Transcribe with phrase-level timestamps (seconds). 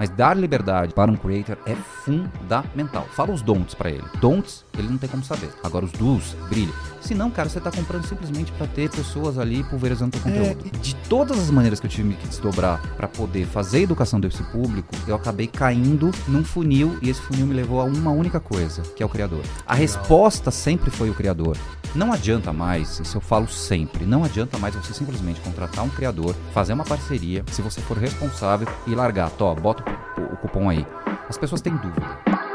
[0.00, 3.04] Mas dar liberdade para um creator é fundamental.
[3.12, 4.04] Fala os don'ts para ele.
[4.18, 5.50] Don'ts, ele não tem como saber.
[5.62, 6.72] Agora os do's, brilha.
[7.00, 10.66] Se não, cara, você tá comprando simplesmente para ter pessoas ali pulverizando teu conteúdo.
[10.66, 14.20] É, de todas as maneiras que eu tive que desdobrar para poder fazer a educação
[14.20, 18.38] desse público, eu acabei caindo num funil e esse funil me levou a uma única
[18.38, 19.40] coisa, que é o criador.
[19.66, 19.76] A Legal.
[19.78, 21.56] resposta sempre foi o criador.
[21.94, 26.36] Não adianta mais, isso eu falo sempre, não adianta mais você simplesmente contratar um criador,
[26.54, 29.82] fazer uma parceria, se você for responsável e largar, tó, bota
[30.16, 30.86] o, o cupom aí.
[31.28, 32.49] As pessoas têm dúvida.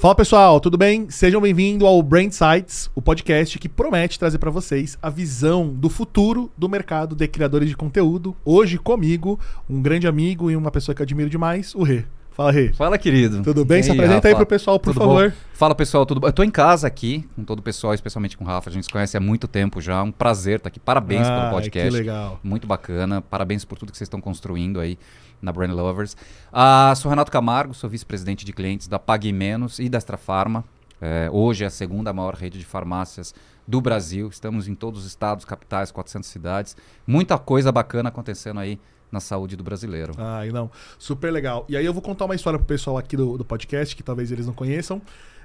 [0.00, 1.10] Fala pessoal, tudo bem?
[1.10, 5.90] Sejam bem-vindos ao Brand Sites, o podcast que promete trazer para vocês a visão do
[5.90, 8.34] futuro do mercado de criadores de conteúdo.
[8.42, 12.04] Hoje comigo, um grande amigo e uma pessoa que eu admiro demais, o Rê.
[12.30, 12.72] Fala, Rê.
[12.72, 13.42] Fala, querido.
[13.42, 13.82] Tudo bem?
[13.82, 14.28] Se apresenta Rafa?
[14.28, 15.28] aí pro pessoal, por tudo favor.
[15.28, 15.36] Bom?
[15.52, 16.28] Fala, pessoal, tudo bom?
[16.28, 18.70] Eu tô em casa aqui, com todo o pessoal, especialmente com o Rafa.
[18.70, 20.02] A gente se conhece há muito tempo já.
[20.02, 20.80] Um prazer estar aqui.
[20.80, 21.90] Parabéns ah, pelo podcast.
[21.90, 22.40] Que legal.
[22.42, 23.20] Muito bacana.
[23.20, 24.96] Parabéns por tudo que vocês estão construindo aí
[25.40, 26.16] na Brand Lovers.
[26.52, 30.64] Uh, sou Renato Camargo, sou vice-presidente de clientes da Pague Menos e da Extra Farma.
[31.00, 33.34] É, hoje é a segunda maior rede de farmácias
[33.66, 34.28] do Brasil.
[34.28, 36.76] Estamos em todos os estados, capitais, 400 cidades.
[37.06, 38.78] Muita coisa bacana acontecendo aí
[39.10, 40.12] na saúde do brasileiro.
[40.18, 40.70] Ah, não.
[40.98, 41.64] Super legal.
[41.68, 44.30] E aí eu vou contar uma história pro pessoal aqui do, do podcast, que talvez
[44.30, 45.00] eles não conheçam.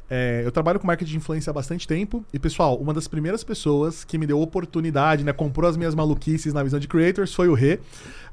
[0.10, 2.24] É, eu trabalho com marketing de influência há bastante tempo.
[2.32, 5.34] E, pessoal, uma das primeiras pessoas que me deu oportunidade, né?
[5.34, 7.80] Comprou as minhas maluquices na visão de creators foi o Rê.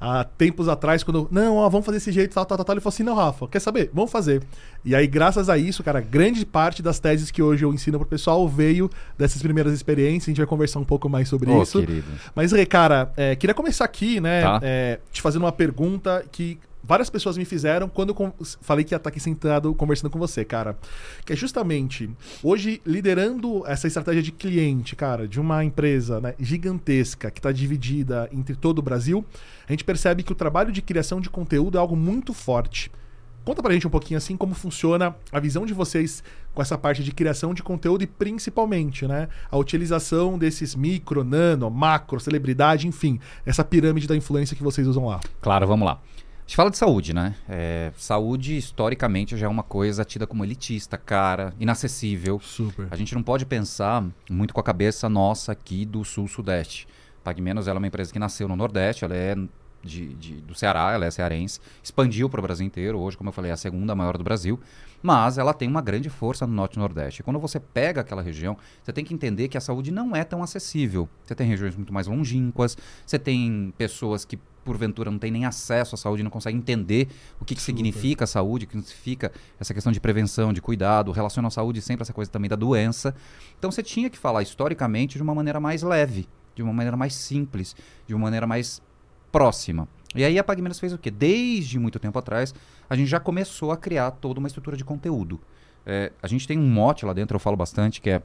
[0.00, 1.28] Há tempos atrás, quando.
[1.30, 2.74] Não, ó, vamos fazer esse jeito, tal, tal, tal, tal.
[2.74, 3.90] Ele falou assim: não, Rafa, quer saber?
[3.94, 4.42] Vamos fazer.
[4.84, 8.06] E aí, graças a isso, cara, grande parte das teses que hoje eu ensino pro
[8.06, 10.28] pessoal veio dessas primeiras experiências.
[10.28, 11.80] A gente vai conversar um pouco mais sobre oh, isso.
[11.80, 12.06] Querido.
[12.34, 14.42] Mas, Rê, cara, é, queria começar aqui, né?
[14.42, 14.60] Tá.
[14.62, 18.97] É, te fazendo uma pergunta que várias pessoas me fizeram quando eu falei que ia
[18.97, 20.77] estar aqui sentado conversando com você, cara.
[21.24, 22.11] Que é justamente
[22.42, 28.29] hoje liderando essa estratégia de cliente, cara, de uma empresa né, gigantesca que está dividida
[28.33, 29.24] entre todo o Brasil,
[29.68, 32.90] a gente percebe que o trabalho de criação de conteúdo é algo muito forte.
[33.45, 36.23] Conta pra gente um pouquinho assim como funciona a visão de vocês
[36.55, 41.68] com essa parte de criação de conteúdo e principalmente, né, a utilização desses micro, nano,
[41.68, 45.18] macro, celebridade, enfim, essa pirâmide da influência que vocês usam lá.
[45.40, 46.01] Claro, vamos lá
[46.47, 47.35] gente fala de saúde, né?
[47.48, 52.41] É, saúde, historicamente, já é uma coisa tida como elitista, cara, inacessível.
[52.41, 52.89] Super.
[52.91, 56.86] A gente não pode pensar muito com a cabeça nossa aqui do Sul-Sudeste.
[57.23, 59.36] PagMenos ela é uma empresa que nasceu no Nordeste, ela é
[59.83, 62.98] de, de, do Ceará, ela é cearense, expandiu para o Brasil inteiro.
[62.98, 64.59] Hoje, como eu falei, é a segunda maior do Brasil.
[65.03, 67.20] Mas ela tem uma grande força no Norte e Nordeste.
[67.20, 70.23] E quando você pega aquela região, você tem que entender que a saúde não é
[70.23, 71.09] tão acessível.
[71.24, 75.95] Você tem regiões muito mais longínquas, você tem pessoas que porventura não tem nem acesso
[75.95, 77.08] à saúde, não consegue entender
[77.40, 81.12] o que, que significa a saúde, o que significa essa questão de prevenção, de cuidado,
[81.12, 83.14] relaciona a saúde sempre essa coisa também da doença.
[83.58, 87.14] Então você tinha que falar historicamente de uma maneira mais leve, de uma maneira mais
[87.14, 87.74] simples,
[88.06, 88.80] de uma maneira mais
[89.30, 89.89] próxima.
[90.14, 91.11] E aí a PagMenos fez o quê?
[91.11, 92.55] Desde muito tempo atrás,
[92.89, 95.40] a gente já começou a criar toda uma estrutura de conteúdo.
[95.86, 98.23] É, a gente tem um mote lá dentro, eu falo bastante, que é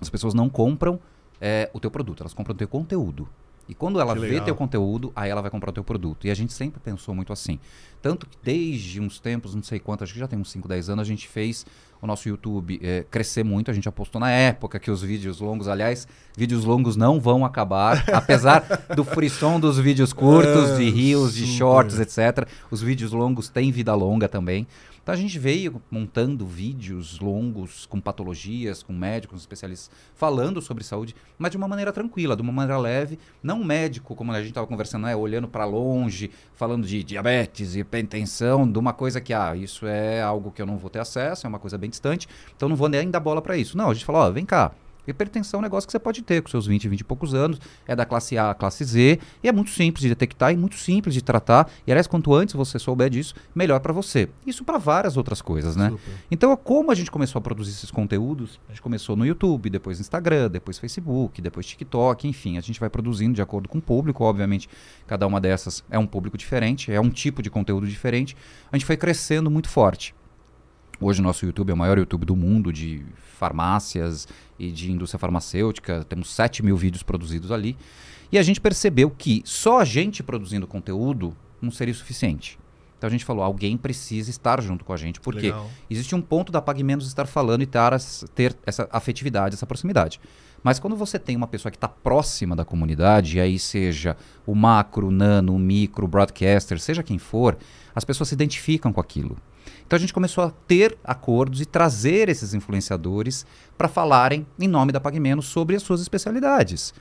[0.00, 0.98] as pessoas não compram
[1.40, 3.28] é, o teu produto, elas compram o teu conteúdo.
[3.68, 6.26] E quando ela vê teu conteúdo, aí ela vai comprar o teu produto.
[6.26, 7.58] E a gente sempre pensou muito assim.
[8.02, 10.90] Tanto que desde uns tempos, não sei quanto, acho que já tem uns 5, 10
[10.90, 11.64] anos, a gente fez
[12.02, 13.70] o nosso YouTube é, crescer muito.
[13.70, 18.04] A gente apostou na época que os vídeos longos, aliás, vídeos longos não vão acabar.
[18.12, 22.46] apesar do frisson dos vídeos curtos, é, de rios, de shorts, etc.
[22.70, 24.66] Os vídeos longos têm vida longa também.
[25.04, 31.14] Então a gente veio montando vídeos longos com patologias, com médicos, especialistas, falando sobre saúde,
[31.36, 33.18] mas de uma maneira tranquila, de uma maneira leve.
[33.42, 38.66] Não médico, como a gente estava conversando, né, olhando para longe, falando de diabetes, hipertensão,
[38.66, 41.50] de uma coisa que, ah, isso é algo que eu não vou ter acesso, é
[41.50, 42.26] uma coisa bem distante,
[42.56, 43.76] então não vou nem dar bola para isso.
[43.76, 44.72] Não, a gente falou, ó, vem cá,
[45.06, 47.60] Hipertensão é um negócio que você pode ter com seus 20, 20 e poucos anos,
[47.86, 50.76] é da classe A à classe Z, e é muito simples de detectar e muito
[50.76, 51.70] simples de tratar.
[51.86, 54.28] E aliás, quanto antes você souber disso, melhor para você.
[54.46, 55.90] Isso para várias outras coisas, né?
[55.90, 56.14] Super.
[56.30, 60.00] Então, como a gente começou a produzir esses conteúdos, a gente começou no YouTube, depois
[60.00, 64.24] Instagram, depois Facebook, depois TikTok, enfim, a gente vai produzindo de acordo com o público,
[64.24, 64.68] obviamente,
[65.06, 68.36] cada uma dessas é um público diferente, é um tipo de conteúdo diferente.
[68.70, 70.14] A gente foi crescendo muito forte.
[71.00, 74.26] Hoje o nosso YouTube é o maior YouTube do mundo de farmácias
[74.58, 76.04] e de indústria farmacêutica.
[76.04, 77.76] Temos 7 mil vídeos produzidos ali.
[78.32, 82.58] E a gente percebeu que só a gente produzindo conteúdo não seria suficiente.
[82.96, 85.20] Então a gente falou, alguém precisa estar junto com a gente.
[85.20, 85.52] Porque
[85.90, 87.92] existe um ponto da Pague Menos estar falando e ter,
[88.34, 90.20] ter essa afetividade, essa proximidade.
[90.64, 94.16] Mas quando você tem uma pessoa que está próxima da comunidade, e aí seja
[94.46, 97.58] o macro, o nano, o micro, o broadcaster, seja quem for,
[97.94, 99.36] as pessoas se identificam com aquilo.
[99.86, 103.44] Então a gente começou a ter acordos e trazer esses influenciadores
[103.76, 106.94] para falarem em nome da PagMenos sobre as suas especialidades.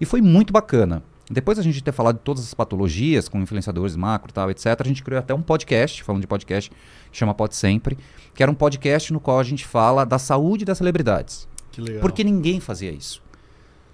[0.00, 1.02] E foi muito bacana.
[1.28, 4.86] Depois a gente ter falado de todas as patologias com influenciadores macro, tal, etc, a
[4.86, 7.98] gente criou até um podcast, falando de podcast, que chama Pode Sempre,
[8.32, 11.48] que era um podcast no qual a gente fala da saúde das celebridades.
[11.78, 12.00] Que legal.
[12.00, 13.22] Porque ninguém fazia isso.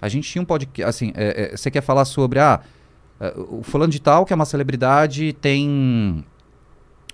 [0.01, 2.59] A gente tinha um podcast, assim, é, é, você quer falar sobre, ah,
[3.19, 6.25] é, o fulano de tal, que é uma celebridade, tem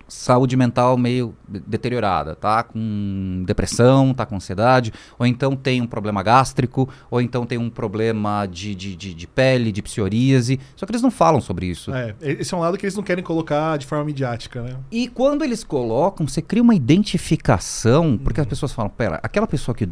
[0.08, 6.22] saúde mental meio deteriorada, tá com depressão, tá com ansiedade, ou então tem um problema
[6.22, 10.60] gástrico, ou então tem um problema de, de, de, de pele, de psoríase.
[10.76, 11.94] Só que eles não falam sobre isso.
[11.94, 14.76] É, esse é um lado que eles não querem colocar de forma midiática, né?
[14.90, 18.50] E quando eles colocam, você cria uma identificação, porque as uhum.
[18.50, 19.88] pessoas falam, pera, aquela pessoa que,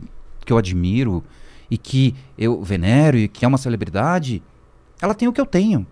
[0.50, 1.22] que eu admiro
[1.70, 4.42] e que eu venero e que é uma celebridade,
[5.00, 5.86] ela tem o que eu tenho.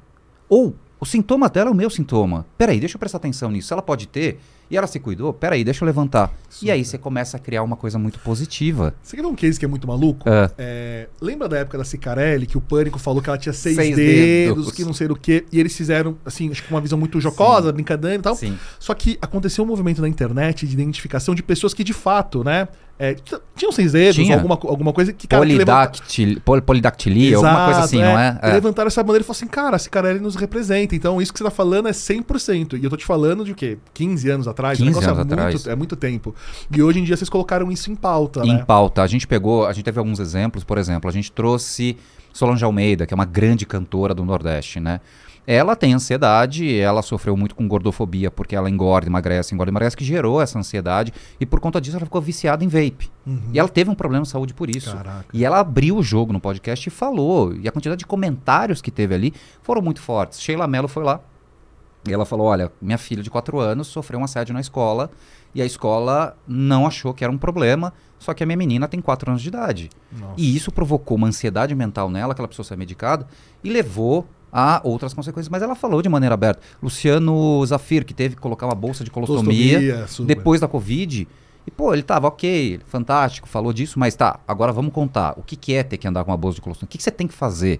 [0.48, 2.44] Ou o sintoma dela é o meu sintoma.
[2.58, 3.72] Peraí, deixa eu prestar atenção nisso.
[3.72, 6.34] Ela pode ter e ela se cuidou, peraí, deixa eu levantar.
[6.50, 6.66] Super.
[6.66, 8.92] E aí você começa a criar uma coisa muito positiva.
[9.00, 10.28] Você quer ver um case que é muito maluco?
[10.28, 10.50] É.
[10.58, 13.96] É, lembra da época da Cicarelli, que o Pânico falou que ela tinha seis, seis
[13.96, 16.98] dedos, dedos, que não sei do que, e eles fizeram, assim, acho que uma visão
[16.98, 17.74] muito jocosa, Sim.
[17.74, 18.34] brincadeira e tal.
[18.34, 18.58] Sim.
[18.78, 22.68] Só que aconteceu um movimento na internet de identificação de pessoas que de fato, né,
[23.00, 23.14] é,
[23.54, 24.34] tinham seis dedos, Tinha.
[24.34, 26.62] alguma, alguma coisa que cara, Polidactil, que levanta...
[26.62, 28.12] Polidactilia, Exato, alguma coisa assim, é.
[28.12, 28.38] não é?
[28.42, 28.52] é.
[28.54, 30.96] Levantaram essa bandeira e falaram assim, cara, esse cara ele nos representa.
[30.96, 32.76] Então, isso que você tá falando é 100%.
[32.80, 33.78] E eu tô te falando de o quê?
[33.94, 34.78] 15 anos atrás?
[34.78, 35.54] 15 anos é atrás.
[35.54, 36.34] Muito, é muito tempo.
[36.74, 38.64] E hoje em dia vocês colocaram isso em pauta, Em né?
[38.66, 39.02] pauta.
[39.02, 41.96] A gente pegou, a gente teve alguns exemplos, por exemplo, a gente trouxe
[42.32, 45.00] Solange Almeida, que é uma grande cantora do Nordeste, né?
[45.50, 50.04] Ela tem ansiedade, ela sofreu muito com gordofobia, porque ela engorda, emagrece, engorda, emagrece, que
[50.04, 51.10] gerou essa ansiedade.
[51.40, 53.10] E por conta disso ela ficou viciada em vape.
[53.26, 53.48] Uhum.
[53.50, 54.94] E ela teve um problema de saúde por isso.
[54.94, 55.24] Caraca.
[55.32, 57.56] E ela abriu o jogo no podcast e falou.
[57.56, 60.38] E a quantidade de comentários que teve ali foram muito fortes.
[60.38, 61.18] Sheila Mello foi lá.
[62.06, 65.10] E ela falou: Olha, minha filha de 4 anos sofreu um assédio na escola.
[65.54, 67.94] E a escola não achou que era um problema.
[68.18, 69.88] Só que a minha menina tem 4 anos de idade.
[70.12, 70.34] Nossa.
[70.36, 73.26] E isso provocou uma ansiedade mental nela, que ela precisou ser medicada,
[73.64, 76.60] e levou há outras consequências, mas ela falou de maneira aberta.
[76.82, 81.26] Luciano Zafir, que teve que colocar uma bolsa de colostomia, depois da Covid.
[81.66, 85.34] E, pô, ele tava ok, fantástico, falou disso, mas tá, agora vamos contar.
[85.36, 86.88] O que, que é ter que andar com uma bolsa de colostomia?
[86.88, 87.78] O que, que você tem que fazer?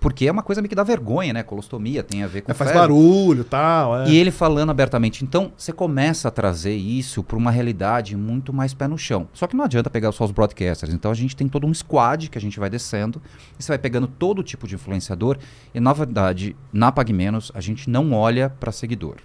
[0.00, 1.42] Porque é uma coisa meio que dá vergonha, né?
[1.42, 2.50] Colostomia tem a ver com.
[2.50, 4.00] É, faz barulho tal.
[4.00, 4.08] É.
[4.08, 5.24] E ele falando abertamente.
[5.24, 9.28] Então, você começa a trazer isso para uma realidade muito mais pé no chão.
[9.32, 10.92] Só que não adianta pegar só os broadcasters.
[10.92, 13.22] Então, a gente tem todo um squad que a gente vai descendo.
[13.58, 15.38] E você vai pegando todo tipo de influenciador.
[15.74, 19.16] E, na verdade, na PagMenos, a gente não olha para seguidor.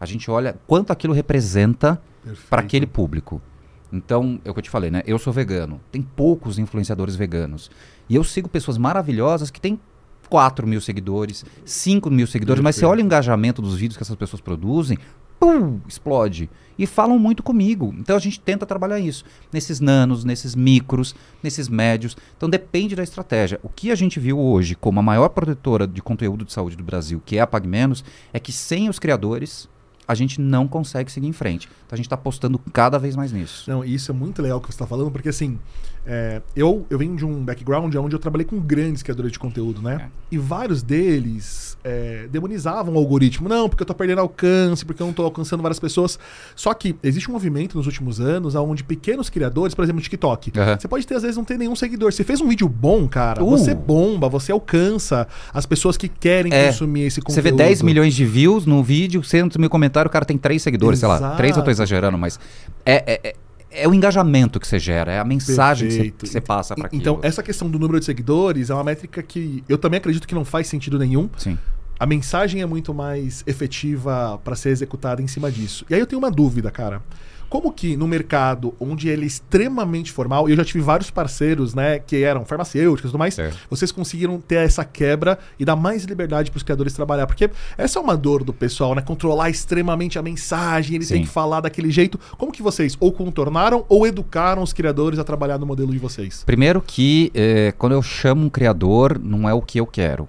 [0.00, 2.00] A gente olha quanto aquilo representa
[2.48, 3.42] para aquele público.
[3.92, 5.02] Então, é o que eu te falei, né?
[5.06, 5.80] Eu sou vegano.
[5.90, 7.70] Tem poucos influenciadores veganos.
[8.08, 9.80] E eu sigo pessoas maravilhosas que têm
[10.28, 14.16] 4 mil seguidores, 5 mil seguidores, mas você olha o engajamento dos vídeos que essas
[14.16, 14.98] pessoas produzem,
[15.38, 16.50] pum, explode.
[16.78, 17.94] E falam muito comigo.
[17.98, 19.24] Então a gente tenta trabalhar isso.
[19.52, 22.16] Nesses nanos, nesses micros, nesses médios.
[22.36, 23.58] Então depende da estratégia.
[23.62, 26.84] O que a gente viu hoje como a maior produtora de conteúdo de saúde do
[26.84, 29.68] Brasil, que é a PagMenos, é que sem os criadores,
[30.08, 31.68] a gente não consegue seguir em frente.
[31.86, 33.70] Então a gente está apostando cada vez mais nisso.
[33.70, 35.58] Não, isso é muito legal que você está falando, porque assim,
[36.08, 39.82] é, eu, eu venho de um background onde eu trabalhei com grandes criadores de conteúdo,
[39.82, 40.06] né?
[40.06, 40.08] É.
[40.30, 43.48] E vários deles é, demonizavam o algoritmo.
[43.48, 46.18] Não, porque eu estou perdendo alcance, porque eu não estou alcançando várias pessoas.
[46.56, 50.80] Só que existe um movimento nos últimos anos onde pequenos criadores, por exemplo, TikTok, uhum.
[50.80, 52.12] você pode ter, às vezes, não ter nenhum seguidor.
[52.12, 53.50] Você fez um vídeo bom, cara, uh.
[53.50, 56.68] você bomba, você alcança as pessoas que querem é.
[56.68, 57.42] consumir esse conteúdo.
[57.42, 60.36] Você vê 10 milhões de views no vídeo, 100 mil comentários comentário, o cara tem
[60.36, 61.18] três seguidores, Exato.
[61.18, 61.36] sei lá.
[61.36, 62.38] Três eu tô exagerando, mas
[62.84, 63.34] é,
[63.82, 66.88] é, o engajamento que você gera, é a mensagem que você, que você, passa para.
[66.92, 70.34] Então, essa questão do número de seguidores é uma métrica que eu também acredito que
[70.34, 71.28] não faz sentido nenhum.
[71.36, 71.58] Sim.
[71.98, 75.84] A mensagem é muito mais efetiva para ser executada em cima disso.
[75.90, 77.02] E aí eu tenho uma dúvida, cara.
[77.48, 81.74] Como que no mercado onde ele é extremamente formal, e eu já tive vários parceiros,
[81.74, 83.52] né, que eram farmacêuticos e tudo mais, é.
[83.70, 87.26] vocês conseguiram ter essa quebra e dar mais liberdade para os criadores trabalhar.
[87.26, 89.02] Porque essa é uma dor do pessoal, né?
[89.02, 91.14] Controlar extremamente a mensagem, ele Sim.
[91.14, 92.18] tem que falar daquele jeito.
[92.36, 96.42] Como que vocês ou contornaram ou educaram os criadores a trabalhar no modelo de vocês?
[96.44, 100.28] Primeiro que eh, quando eu chamo um criador, não é o que eu quero.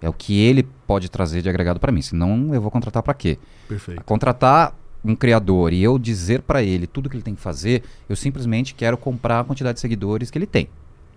[0.00, 2.02] É o que ele pode trazer de agregado para mim.
[2.02, 3.38] Senão eu vou contratar para quê?
[3.66, 4.04] Perfeito.
[4.04, 8.16] Contratar um criador e eu dizer para ele tudo que ele tem que fazer, eu
[8.16, 10.68] simplesmente quero comprar a quantidade de seguidores que ele tem.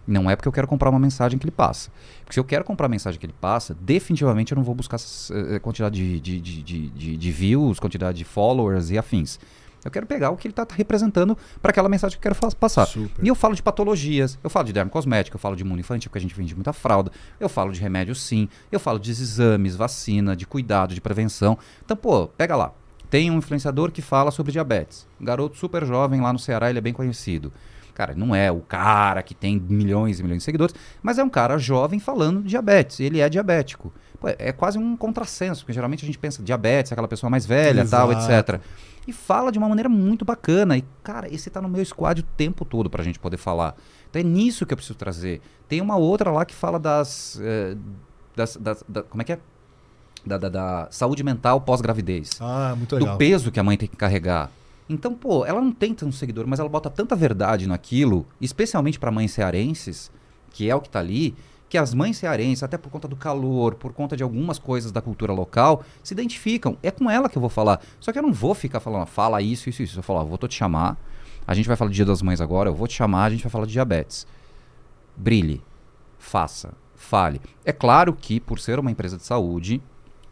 [0.05, 1.91] Não é porque eu quero comprar uma mensagem que ele passa.
[2.21, 4.95] Porque se eu quero comprar a mensagem que ele passa, definitivamente eu não vou buscar
[4.95, 9.37] essa, uh, quantidade de, de, de, de, de views, quantidade de followers e afins.
[9.83, 12.85] Eu quero pegar o que ele está representando para aquela mensagem que eu quero passar.
[12.85, 13.23] Super.
[13.23, 16.17] E eu falo de patologias, eu falo de dermocosmética, eu falo de imuno infantil, porque
[16.17, 20.35] a gente vende muita fralda, eu falo de remédio sim, eu falo de exames, vacina,
[20.35, 21.57] de cuidado, de prevenção.
[21.85, 22.73] Então, pô, pega lá.
[23.09, 25.07] Tem um influenciador que fala sobre diabetes.
[25.19, 27.51] Um garoto super jovem lá no Ceará, ele é bem conhecido.
[27.97, 31.29] Cara, não é o cara que tem milhões e milhões de seguidores, mas é um
[31.29, 32.99] cara jovem falando de diabetes.
[32.99, 33.91] Ele é diabético.
[34.19, 37.81] Pô, é quase um contrassenso, porque geralmente a gente pensa diabetes, aquela pessoa mais velha,
[37.81, 38.13] Exato.
[38.13, 38.61] tal, etc.
[39.07, 40.77] E fala de uma maneira muito bacana.
[40.77, 43.75] E, cara, esse tá no meu squad o tempo todo pra gente poder falar.
[44.09, 45.41] Então é nisso que eu preciso trazer.
[45.67, 47.39] Tem uma outra lá que fala das.
[47.41, 47.75] Eh,
[48.35, 49.39] das, das da, como é que é?
[50.27, 52.31] Da, da, da saúde mental pós-gravidez.
[52.39, 53.15] Ah, muito legal.
[53.15, 54.51] Do peso que a mãe tem que carregar.
[54.89, 59.11] Então, pô, ela não tem tanto seguidor, mas ela bota tanta verdade naquilo, especialmente para
[59.11, 60.09] mães cearenses,
[60.51, 61.35] que é o que tá ali,
[61.69, 65.01] que as mães cearenses, até por conta do calor, por conta de algumas coisas da
[65.01, 66.77] cultura local, se identificam.
[66.81, 67.81] É com ela que eu vou falar.
[67.99, 69.99] Só que eu não vou ficar falando, fala isso, isso, isso.
[69.99, 70.97] Eu falo, vou te chamar,
[71.45, 73.43] a gente vai falar do Dia das Mães agora, eu vou te chamar, a gente
[73.43, 74.25] vai falar de diabetes.
[75.15, 75.61] Brilhe,
[76.17, 77.41] faça, fale.
[77.65, 79.81] É claro que, por ser uma empresa de saúde,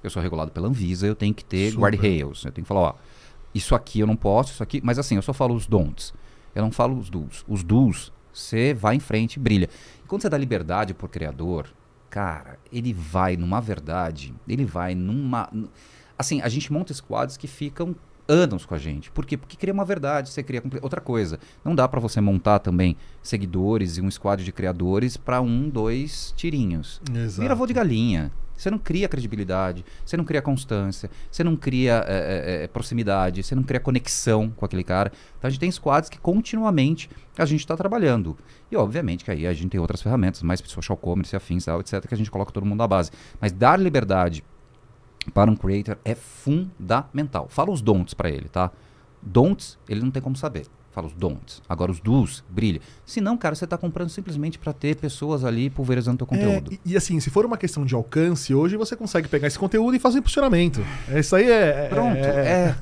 [0.06, 2.46] eu sou regulado pela Anvisa, eu tenho que ter guardrails.
[2.46, 2.94] Eu tenho que falar, ó,
[3.54, 4.82] isso aqui eu não posso, isso aqui.
[4.84, 6.14] Mas assim, eu só falo os don'ts.
[6.54, 7.44] Eu não falo os do's.
[7.48, 9.70] Os do's, você vai em frente e brilha.
[10.04, 11.68] E quando você dá liberdade pro criador,
[12.10, 15.50] cara, ele vai numa verdade, ele vai numa.
[16.18, 17.96] Assim, a gente monta squads que ficam
[18.27, 19.12] anos com a gente.
[19.12, 19.38] Por quê?
[19.38, 21.39] Porque cria uma verdade, você cria outra coisa.
[21.63, 26.34] Não dá para você montar também seguidores e um squad de criadores para um, dois
[26.36, 27.01] tirinhos.
[27.13, 27.41] Exato.
[27.41, 28.32] Vira voo de galinha.
[28.58, 33.53] Você não cria credibilidade, você não cria constância, você não cria é, é, proximidade, você
[33.53, 35.12] não cria conexão com aquele cara.
[35.38, 38.38] Então a gente tem squads que continuamente a gente está trabalhando.
[38.72, 42.13] E obviamente que aí a gente tem outras ferramentas, mais social commerce, afins, etc., que
[42.13, 43.12] a gente coloca todo mundo na base.
[43.41, 44.44] Mas dar liberdade
[45.32, 47.48] para um creator é fundamental.
[47.50, 48.72] Fala os don'ts para ele, tá?
[49.22, 50.67] Don'ts, ele não tem como saber.
[50.96, 51.62] Fala os don'ts.
[51.68, 52.80] Agora os do's, brilha.
[53.06, 56.72] Se não, cara, você está comprando simplesmente para ter pessoas ali pulverizando teu conteúdo.
[56.72, 59.60] É, e, e, assim, se for uma questão de alcance, hoje você consegue pegar esse
[59.60, 60.82] conteúdo e fazer um impulsionamento.
[61.14, 61.88] Isso aí é.
[61.88, 62.16] é Pronto.
[62.16, 62.75] É,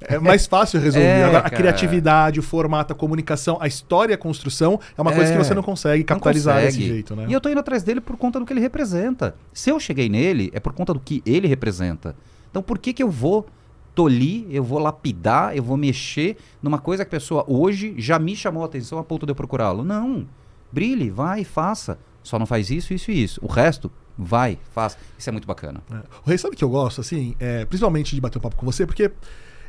[0.00, 1.06] é, é mais fácil resolver.
[1.06, 5.12] É, Agora, a criatividade, o formato, a comunicação, a história e a construção é uma
[5.12, 6.76] coisa que é, você não consegue capitalizar não consegue.
[6.76, 7.26] desse jeito, né?
[7.28, 9.36] E eu tô indo atrás dele por conta do que ele representa.
[9.52, 12.16] Se eu cheguei nele, é por conta do que ele representa.
[12.50, 13.46] Então por que, que eu vou
[13.94, 18.34] tolir, eu vou lapidar, eu vou mexer numa coisa que a pessoa hoje já me
[18.34, 19.84] chamou a atenção a ponto de eu procurá-lo.
[19.84, 20.26] Não.
[20.72, 21.98] Brilhe, vai, faça.
[22.22, 23.40] Só não faz isso, isso e isso.
[23.42, 24.96] O resto, vai, faça.
[25.18, 25.82] Isso é muito bacana.
[25.90, 25.96] É.
[26.24, 28.86] O Rei, sabe que eu gosto, assim, é, principalmente de bater um papo com você,
[28.86, 29.10] porque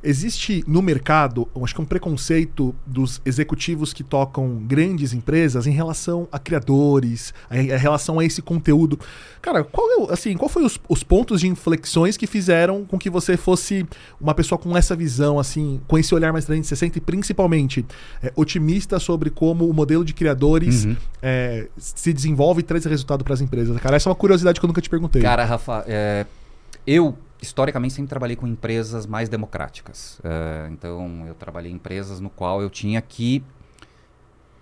[0.03, 6.27] Existe no mercado, acho que um preconceito dos executivos que tocam grandes empresas em relação
[6.31, 9.00] a criadores, em relação a esse conteúdo.
[9.41, 13.10] Cara, qual é, assim, qual foi os, os, pontos de inflexões que fizeram com que
[13.10, 13.86] você fosse
[14.20, 17.86] uma pessoa com essa visão, assim, com esse olhar mais 360 e principalmente
[18.24, 20.96] é, otimista sobre como o modelo de criadores uhum.
[21.22, 23.79] é, se desenvolve e traz resultado para as empresas?
[23.79, 25.22] Cara, essa é uma curiosidade que eu nunca te perguntei.
[25.22, 26.25] Cara, Rafa, é,
[26.86, 30.19] eu historicamente sempre trabalhei com empresas mais democráticas.
[30.19, 33.43] Uh, então eu trabalhei em empresas no qual eu tinha que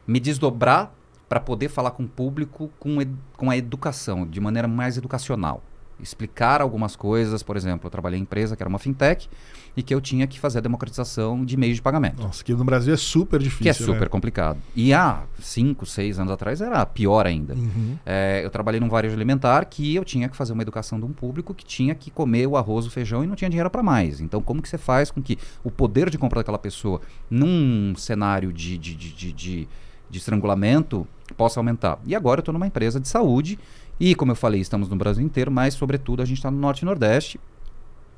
[0.08, 0.92] me desdobrar
[1.28, 2.98] para poder falar com o público com,
[3.38, 5.62] com a educação, de maneira mais educacional
[6.02, 7.44] explicar algumas coisas.
[7.44, 9.30] Por exemplo, eu trabalhei em empresa que era uma fintech
[9.76, 12.22] e que eu tinha que fazer a democratização de meios de pagamento.
[12.22, 13.64] Nossa, que no Brasil é super difícil.
[13.64, 14.08] Que é super né?
[14.08, 14.60] complicado.
[14.76, 17.54] E há cinco, seis anos atrás era pior ainda.
[17.54, 17.98] Uhum.
[18.06, 21.14] É, eu trabalhei num varejo alimentar que eu tinha que fazer uma educação de um
[21.14, 24.20] público que tinha que comer o arroz, o feijão e não tinha dinheiro para mais.
[24.20, 28.52] Então, como que você faz com que o poder de compra daquela pessoa num cenário
[28.52, 29.68] de, de, de, de, de,
[30.10, 32.00] de estrangulamento possa aumentar?
[32.06, 33.58] E agora eu estou numa empresa de saúde
[34.00, 36.82] e, como eu falei, estamos no Brasil inteiro, mas, sobretudo, a gente está no Norte
[36.82, 37.40] e Nordeste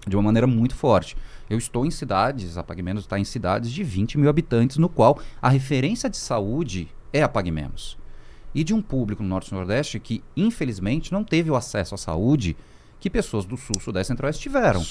[0.08, 1.16] de uma maneira muito forte.
[1.50, 4.90] Eu estou em cidades, a Pague Menos está em cidades de 20 mil habitantes, no
[4.90, 7.98] qual a referência de saúde é a Pague Menos.
[8.54, 11.98] E de um público no Norte e Nordeste que, infelizmente, não teve o acesso à
[11.98, 12.56] saúde
[13.00, 14.82] que pessoas do Sul, Sudeste e Centro-Oeste tiveram.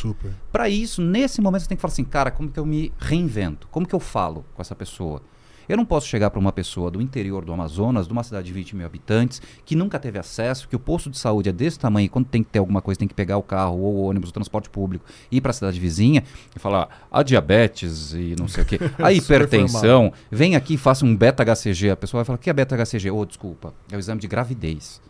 [0.50, 3.68] Para isso, nesse momento, você tem que falar assim, cara, como que eu me reinvento?
[3.70, 5.22] Como que eu falo com essa pessoa?
[5.70, 8.52] Eu não posso chegar para uma pessoa do interior do Amazonas, de uma cidade de
[8.52, 12.06] 20 mil habitantes, que nunca teve acesso, que o posto de saúde é desse tamanho,
[12.06, 14.30] e quando tem que ter alguma coisa, tem que pegar o carro ou o ônibus,
[14.30, 16.24] o transporte público, ir para a cidade vizinha
[16.56, 21.06] e falar a diabetes e não sei o quê, a hipertensão, vem aqui e faça
[21.06, 21.90] um beta-HCG.
[21.90, 23.08] A pessoa vai falar, o que é beta-HCG?
[23.12, 25.00] Oh, desculpa, é o exame de gravidez,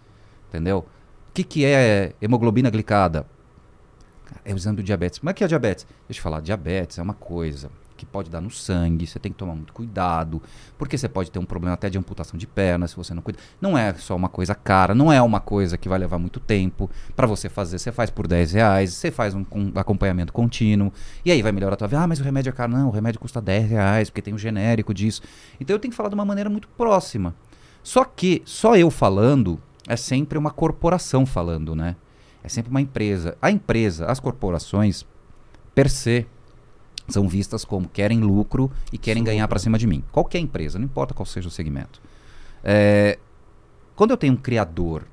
[0.51, 0.81] entendeu?
[1.31, 3.25] O que, que é hemoglobina glicada?
[4.45, 5.21] É o exame do diabetes.
[5.23, 5.87] Mas o que é diabetes?
[6.07, 9.37] Deixa eu falar, diabetes é uma coisa que pode dar no sangue, você tem que
[9.37, 10.43] tomar muito cuidado,
[10.79, 13.39] porque você pode ter um problema até de amputação de perna se você não cuida.
[13.61, 16.89] Não é só uma coisa cara, não é uma coisa que vai levar muito tempo
[17.15, 17.79] para você fazer.
[17.79, 20.91] Você faz por 10 reais, você faz um, acompanhamento contínuo,
[21.25, 22.01] e aí vai melhorar a tua vida.
[22.01, 22.73] Ah, mas o remédio é caro.
[22.73, 25.21] Não, o remédio custa 10 reais, porque tem um genérico disso.
[25.61, 27.35] Então eu tenho que falar de uma maneira muito próxima.
[27.83, 31.97] Só que, só eu falando, é sempre uma corporação falando, né?
[32.43, 33.37] É sempre uma empresa.
[33.43, 35.05] A empresa, as corporações,
[35.75, 36.27] per se,
[37.11, 39.33] são vistas como querem lucro e querem Super.
[39.33, 40.03] ganhar para cima de mim.
[40.13, 42.01] Qualquer empresa, não importa qual seja o segmento.
[42.63, 43.19] É,
[43.95, 45.07] quando eu tenho um criador,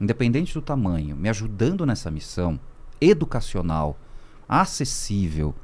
[0.00, 2.58] independente do tamanho, me ajudando nessa missão
[3.00, 3.98] educacional,
[4.48, 5.54] acessível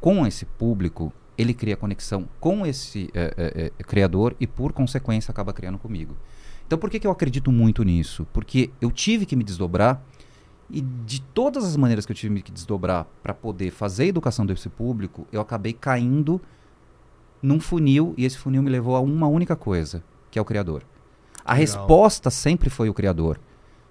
[0.00, 5.30] com esse público, ele cria conexão com esse é, é, é, criador e, por consequência,
[5.30, 6.16] acaba criando comigo.
[6.66, 8.26] Então, por que, que eu acredito muito nisso?
[8.32, 10.04] Porque eu tive que me desdobrar
[10.72, 14.46] e de todas as maneiras que eu tive que desdobrar para poder fazer a educação
[14.46, 16.40] desse público, eu acabei caindo
[17.42, 20.82] num funil e esse funil me levou a uma única coisa, que é o criador.
[21.44, 21.56] A Legal.
[21.56, 23.40] resposta sempre foi o criador.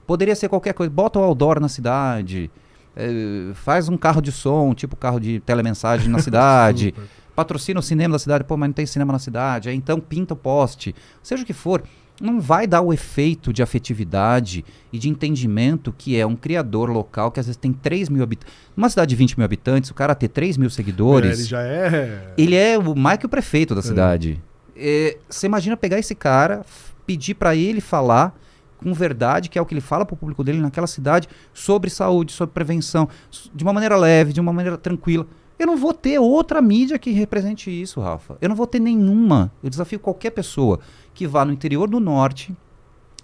[0.08, 2.50] Poderia ser qualquer coisa, bota o outdoor na cidade,
[2.96, 6.94] é, faz um carro de som, tipo carro de telemensagem na cidade,
[7.36, 10.38] patrocina o cinema da cidade, pô, mas não tem cinema na cidade, então pinta o
[10.38, 11.84] poste, seja o que for
[12.22, 17.32] não vai dar o efeito de afetividade e de entendimento que é um criador local
[17.32, 18.54] que às vezes tem 3 mil habitantes.
[18.76, 21.32] Numa cidade de 20 mil habitantes, o cara ter 3 mil seguidores.
[21.32, 22.34] É, ele já é.
[22.38, 23.84] Ele é o mais que o prefeito da é.
[23.84, 24.42] cidade.
[24.76, 26.66] É, você imagina pegar esse cara,
[27.06, 28.38] pedir para ele falar
[28.78, 31.90] com verdade, que é o que ele fala para o público dele naquela cidade, sobre
[31.90, 33.10] saúde, sobre prevenção,
[33.54, 35.28] de uma maneira leve, de uma maneira tranquila.
[35.58, 38.38] Eu não vou ter outra mídia que represente isso, Rafa.
[38.40, 39.52] Eu não vou ter nenhuma.
[39.62, 40.80] Eu desafio qualquer pessoa
[41.20, 42.56] que vá no interior do norte,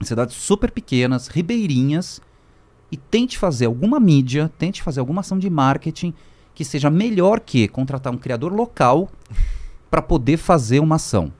[0.02, 2.22] cidades super pequenas, ribeirinhas,
[2.92, 6.14] e tente fazer alguma mídia, tente fazer alguma ação de marketing
[6.54, 9.10] que seja melhor que contratar um criador local
[9.90, 11.32] para poder fazer uma ação.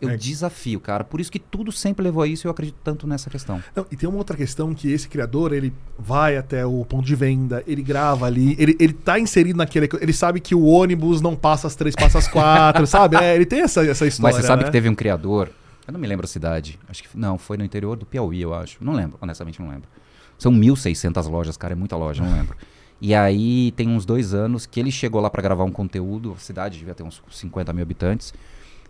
[0.00, 0.16] Eu é.
[0.16, 1.02] desafio, cara.
[1.02, 3.60] Por isso que tudo sempre levou a isso e eu acredito tanto nessa questão.
[3.74, 7.16] Não, e tem uma outra questão que esse criador, ele vai até o ponto de
[7.16, 9.88] venda, ele grava ali, ele, ele tá inserido naquele.
[10.00, 13.16] Ele sabe que o ônibus não passa as três, passa as quatro, sabe?
[13.16, 14.36] É, ele tem essa, essa história.
[14.36, 14.66] Mas você sabe né?
[14.66, 15.50] que teve um criador
[15.86, 16.78] eu não me lembro a cidade.
[16.88, 18.82] Acho que não, foi no interior do Piauí, eu acho.
[18.82, 19.88] Não lembro, honestamente não lembro.
[20.38, 22.56] São 1.600 lojas, cara, é muita loja, não lembro.
[23.00, 26.40] E aí tem uns dois anos que ele chegou lá para gravar um conteúdo, a
[26.40, 28.32] cidade devia ter uns 50 mil habitantes.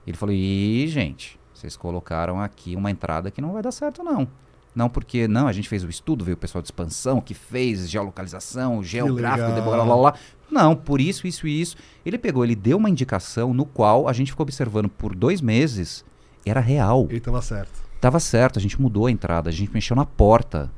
[0.07, 4.29] Ele falou: "E gente, vocês colocaram aqui uma entrada que não vai dar certo não.
[4.75, 7.89] Não porque não, a gente fez o estudo, veio o pessoal de expansão que fez
[7.89, 10.15] geolocalização, geográfico, blá, blá, blá,
[10.51, 11.77] Não, por isso, isso e isso.
[12.05, 16.05] Ele pegou, ele deu uma indicação no qual a gente ficou observando por dois meses
[16.47, 17.09] era real.
[17.11, 17.85] E tava certo.
[18.01, 20.71] Tava certo, a gente mudou a entrada, a gente mexeu na porta.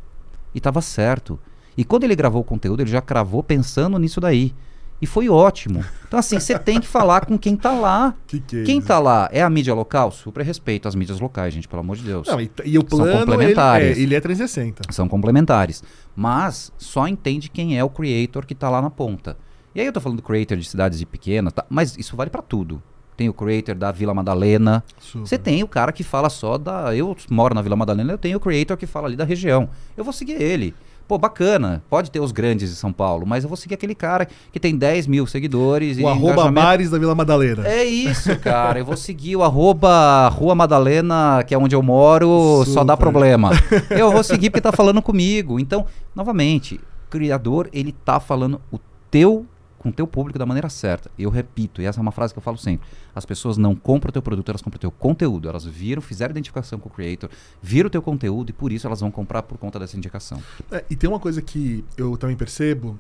[0.55, 1.39] E tava certo.
[1.77, 4.55] E quando ele gravou o conteúdo, ele já cravou pensando nisso daí.
[5.01, 5.85] E foi ótimo.
[6.09, 8.15] Então, assim, você tem que falar com quem tá lá.
[8.27, 10.11] Que que é quem tá lá é a mídia local?
[10.11, 12.27] Super respeito às mídias locais, gente, pelo amor de Deus.
[12.27, 13.91] Não, e, e o plano, São complementares.
[13.91, 14.83] Ele é, ele é 360.
[14.91, 15.85] São complementares.
[16.17, 19.37] Mas só entende quem é o creator que tá lá na ponta.
[19.73, 21.65] E aí eu tô falando do creator de cidades de pequena, tá?
[21.69, 22.83] mas isso vale para tudo
[23.19, 24.85] tem o creator da Vila Madalena.
[25.17, 26.95] Você tem o cara que fala só da.
[26.95, 29.69] Eu moro na Vila Madalena, eu tenho o creator que fala ali da região.
[29.97, 30.73] Eu vou seguir ele.
[31.09, 31.83] Pô, bacana.
[31.91, 34.77] Pode ter os grandes de São Paulo, mas eu vou seguir aquele cara que tem
[34.77, 35.99] 10 mil seguidores.
[35.99, 37.67] O arroba bares da Vila Madalena.
[37.67, 38.79] É isso, cara.
[38.79, 42.73] eu vou seguir o arroba Rua Madalena, que é onde eu moro, Super.
[42.73, 43.51] só dá problema.
[43.91, 45.59] Eu vou seguir porque tá falando comigo.
[45.59, 48.79] Então, novamente, o criador, ele tá falando o
[49.11, 49.47] teu
[49.79, 51.11] com o teu público da maneira certa.
[51.19, 52.87] Eu repito, e essa é uma frase que eu falo sempre.
[53.15, 55.49] As pessoas não compram o teu produto, elas compram o teu conteúdo.
[55.49, 57.31] Elas viram, fizeram identificação com o creator,
[57.63, 60.43] viram o teu conteúdo e por isso elas vão comprar por conta dessa indicação.
[60.71, 62.99] É, e tem uma coisa que eu também percebo,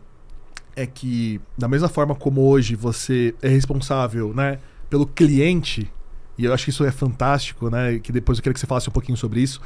[0.76, 5.90] é que da mesma forma como hoje você é responsável, né, pelo cliente,
[6.38, 8.88] e eu acho que isso é fantástico, né, que depois eu queria que você falasse
[8.88, 9.60] um pouquinho sobre isso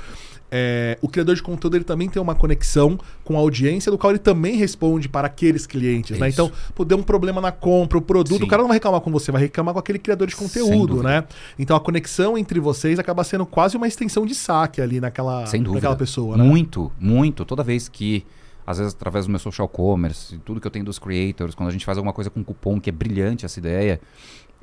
[0.55, 4.11] é, o criador de conteúdo ele também tem uma conexão com a audiência, do qual
[4.11, 6.29] ele também responde para aqueles clientes, né?
[6.29, 8.45] Então, pô, deu um problema na compra, o produto, Sim.
[8.45, 11.25] o cara não vai reclamar com você, vai reclamar com aquele criador de conteúdo, né?
[11.59, 15.97] Então a conexão entre vocês acaba sendo quase uma extensão de saque ali naquela, naquela
[15.97, 16.45] pessoa, né?
[16.45, 17.47] Muito, muito.
[17.47, 18.23] Toda vez que
[18.66, 21.72] às vezes através do meu social commerce, tudo que eu tenho dos creators, quando a
[21.72, 24.01] gente faz alguma coisa com cupom, que é brilhante essa ideia,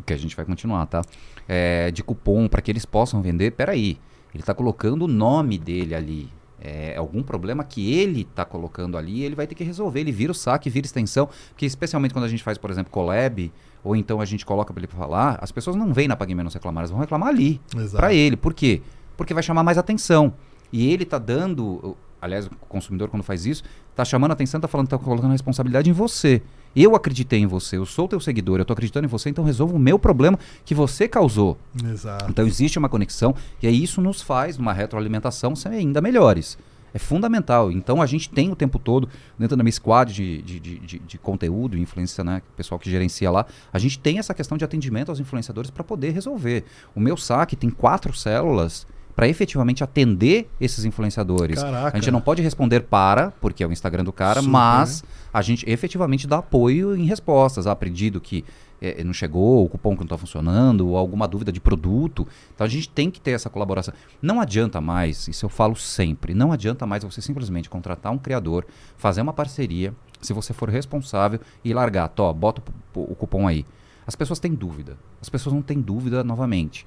[0.06, 1.02] que a gente vai continuar, tá?
[1.48, 3.98] É, de cupom para que eles possam vender, peraí.
[4.34, 6.30] Ele está colocando o nome dele ali.
[6.62, 10.02] É algum problema que ele está colocando ali, ele vai ter que resolver.
[10.02, 11.30] Ele vira o saque, vira extensão.
[11.50, 13.52] Porque especialmente quando a gente faz, por exemplo, collab,
[13.84, 16.54] ou então a gente coloca para ele falar, as pessoas não vêm na Pague Menos
[16.54, 17.62] reclamar, elas vão reclamar ali.
[17.98, 18.36] Para ele.
[18.36, 18.82] Por quê?
[19.16, 20.34] Porque vai chamar mais atenção.
[20.72, 23.64] E ele está dando aliás, o consumidor quando faz isso,
[23.96, 26.42] tá chamando a atenção, tá falando, tá colocando a responsabilidade em você.
[26.76, 29.76] Eu acreditei em você, eu sou teu seguidor, eu tô acreditando em você, então resolva
[29.76, 31.58] o meu problema que você causou.
[31.84, 32.30] Exato.
[32.30, 36.58] Então existe uma conexão e aí isso nos faz, numa retroalimentação, ser ainda melhores.
[36.94, 37.72] É fundamental.
[37.72, 41.18] Então a gente tem o tempo todo, dentro da minha squad de, de, de, de
[41.18, 42.42] conteúdo, influência, né?
[42.54, 45.84] O pessoal que gerencia lá, a gente tem essa questão de atendimento aos influenciadores para
[45.84, 46.64] poder resolver.
[46.96, 48.88] O meu saque tem quatro células
[49.20, 51.62] para efetivamente atender esses influenciadores.
[51.62, 51.98] Caraca.
[51.98, 54.50] A gente não pode responder para, porque é o Instagram do cara, Super.
[54.50, 55.04] mas
[55.34, 57.68] a gente efetivamente dá apoio em respostas.
[57.68, 58.46] Ah, pedido que
[58.82, 62.26] é, não chegou, o cupom que não está funcionando, ou alguma dúvida de produto.
[62.56, 63.94] Então a gente tem que ter essa colaboração.
[64.22, 68.66] Não adianta mais, isso eu falo sempre, não adianta mais você simplesmente contratar um criador,
[68.96, 72.64] fazer uma parceria, se você for responsável e largar, tó, bota
[72.96, 73.66] o, o cupom aí.
[74.08, 74.98] As pessoas têm dúvida.
[75.22, 76.86] As pessoas não têm dúvida novamente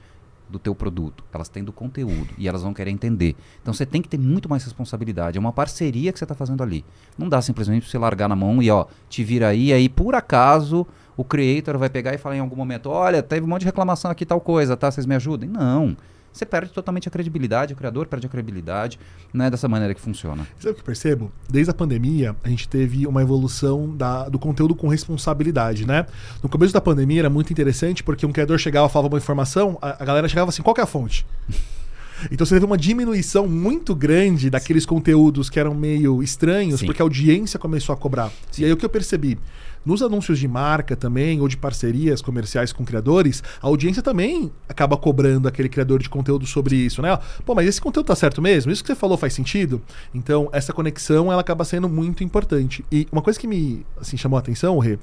[0.52, 3.34] do teu produto, elas têm do conteúdo e elas vão querer entender.
[3.60, 5.38] Então você tem que ter muito mais responsabilidade.
[5.38, 6.84] É uma parceria que você está fazendo ali.
[7.18, 10.86] Não dá simplesmente você largar na mão e ó, te vira aí, aí por acaso
[11.16, 14.10] o creator vai pegar e falar em algum momento: olha, teve um monte de reclamação
[14.10, 14.90] aqui, tal coisa, tá?
[14.90, 15.48] Vocês me ajudem?
[15.48, 15.96] Não
[16.32, 18.98] você perde totalmente a credibilidade, o criador perde a credibilidade,
[19.32, 20.46] não é dessa maneira que funciona.
[20.58, 21.30] Sabe o que eu percebo?
[21.48, 26.06] Desde a pandemia, a gente teve uma evolução da, do conteúdo com responsabilidade, né?
[26.42, 30.02] No começo da pandemia era muito interessante porque um criador chegava, falava uma informação, a,
[30.02, 31.26] a galera chegava assim, qual é a fonte?
[32.30, 34.90] Então você teve uma diminuição muito grande daqueles Sim.
[34.90, 36.86] conteúdos que eram meio estranhos, Sim.
[36.86, 38.30] porque a audiência começou a cobrar.
[38.50, 38.62] Sim.
[38.62, 39.38] E aí o que eu percebi?
[39.84, 44.96] Nos anúncios de marca também, ou de parcerias comerciais com criadores, a audiência também acaba
[44.96, 47.18] cobrando aquele criador de conteúdo sobre isso, né?
[47.44, 48.70] Pô, mas esse conteúdo tá certo mesmo?
[48.70, 49.82] Isso que você falou faz sentido?
[50.14, 52.84] Então, essa conexão, ela acaba sendo muito importante.
[52.90, 54.98] E uma coisa que me assim, chamou a atenção, Rê,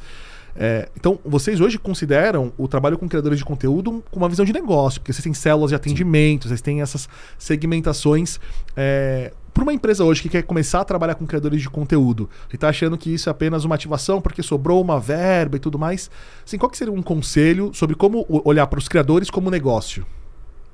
[0.55, 4.51] é, então, vocês hoje consideram o trabalho com criadores de conteúdo com uma visão de
[4.51, 6.49] negócio, porque vocês têm células de atendimento, Sim.
[6.49, 8.39] vocês têm essas segmentações.
[8.75, 12.55] É, para uma empresa hoje que quer começar a trabalhar com criadores de conteúdo, e
[12.55, 16.09] está achando que isso é apenas uma ativação porque sobrou uma verba e tudo mais,
[16.45, 20.05] assim, qual que seria um conselho sobre como olhar para os criadores como negócio?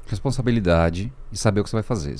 [0.05, 2.17] Responsabilidade e saber o que você vai fazer.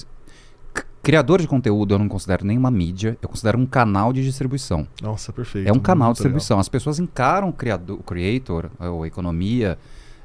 [1.03, 4.87] Criador de conteúdo eu não considero nenhuma mídia, eu considero um canal de distribuição.
[5.03, 5.69] Nossa, perfeito.
[5.69, 6.55] É um canal de distribuição.
[6.55, 6.61] Legal.
[6.61, 9.77] As pessoas encaram o, criador, o creator, ou a economia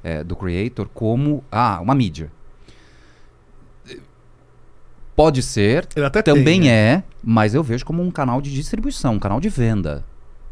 [0.03, 2.33] é, do creator, como ah, uma mídia.
[5.21, 5.87] Pode ser,
[6.25, 6.69] também tem, né?
[6.69, 10.03] é, mas eu vejo como um canal de distribuição, um canal de venda.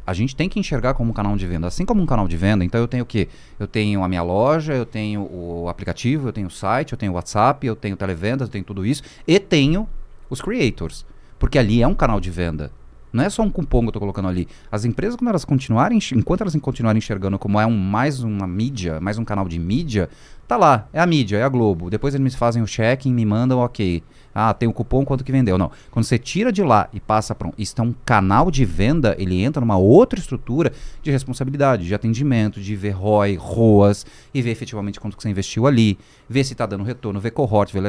[0.06, 1.66] A gente tem que enxergar como um canal de venda.
[1.66, 3.28] Assim como um canal de venda, então eu tenho o quê?
[3.58, 7.12] Eu tenho a minha loja, eu tenho o aplicativo, eu tenho o site, eu tenho
[7.12, 9.02] o WhatsApp, eu tenho televendas, eu tenho tudo isso.
[9.26, 9.88] E tenho
[10.28, 11.06] os creators.
[11.38, 12.70] Porque ali é um canal de venda.
[13.10, 14.46] Não é só um cupom que eu estou colocando ali.
[14.70, 19.00] As empresas, quando elas continuarem, enquanto elas continuarem enxergando como é um, mais uma mídia,
[19.00, 20.10] mais um canal de mídia,
[20.46, 21.88] tá lá, é a mídia, é a Globo.
[21.88, 24.02] Depois eles me fazem o check e me mandam, ok.
[24.40, 25.58] Ah, tem o um cupom, quanto que vendeu.
[25.58, 25.68] Não.
[25.90, 27.52] Quando você tira de lá e passa para um.
[27.58, 30.72] Isso é um canal de venda, ele entra numa outra estrutura
[31.02, 35.66] de responsabilidade, de atendimento, de ver ROI, ROAS, e ver efetivamente quanto que você investiu
[35.66, 35.98] ali,
[36.28, 37.82] ver se está dando retorno, ver cohort, ver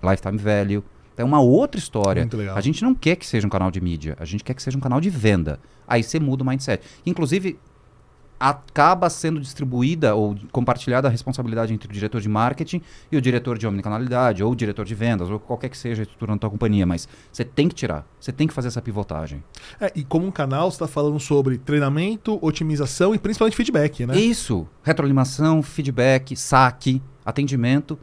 [0.00, 0.84] lifetime value.
[1.16, 2.28] É uma outra história.
[2.54, 4.78] A gente não quer que seja um canal de mídia, a gente quer que seja
[4.78, 5.58] um canal de venda.
[5.88, 6.84] Aí você muda o mindset.
[7.04, 7.58] Inclusive,
[8.38, 13.56] acaba sendo distribuída ou compartilhada a responsabilidade entre o diretor de marketing e o diretor
[13.56, 16.50] de omnicanalidade, ou o diretor de vendas, ou qualquer que seja a estrutura da tua
[16.50, 19.42] companhia, mas você tem que tirar, você tem que fazer essa pivotagem.
[19.80, 24.16] É, e como um canal, você está falando sobre treinamento, otimização e principalmente feedback, né?
[24.18, 27.98] Isso, retroalimentação, feedback, saque, atendimento.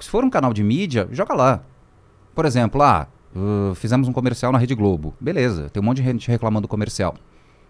[0.00, 1.62] Se for um canal de mídia, joga lá.
[2.34, 5.14] Por exemplo, ah, uh, fizemos um comercial na Rede Globo.
[5.20, 7.14] Beleza, tem um monte de gente reclamando do comercial.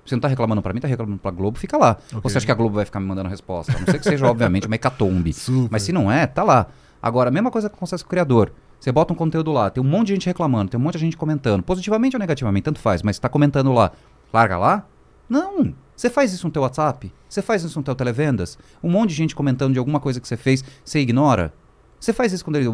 [0.09, 1.93] Você não está reclamando para mim, está reclamando para a Globo, fica lá.
[2.07, 2.21] Okay.
[2.23, 3.77] Ou você acha que a Globo vai ficar me mandando resposta?
[3.77, 5.33] A não ser que seja, obviamente, uma hecatombe.
[5.33, 5.69] Super.
[5.71, 6.67] Mas se não é, tá lá.
[7.03, 8.53] Agora, a mesma coisa que acontece com o criador.
[8.81, 11.01] Você bota um conteúdo lá, tem um monte de gente reclamando, tem um monte de
[11.01, 13.91] gente comentando, positivamente ou negativamente, tanto faz, mas está comentando lá.
[14.33, 14.87] Larga lá?
[15.29, 15.75] Não.
[15.97, 17.13] Você faz isso no teu WhatsApp?
[17.29, 18.57] Você faz isso no teu televendas?
[18.81, 21.53] Um monte de gente comentando de alguma coisa que você fez, você ignora?
[21.99, 22.69] Você faz isso quando eles,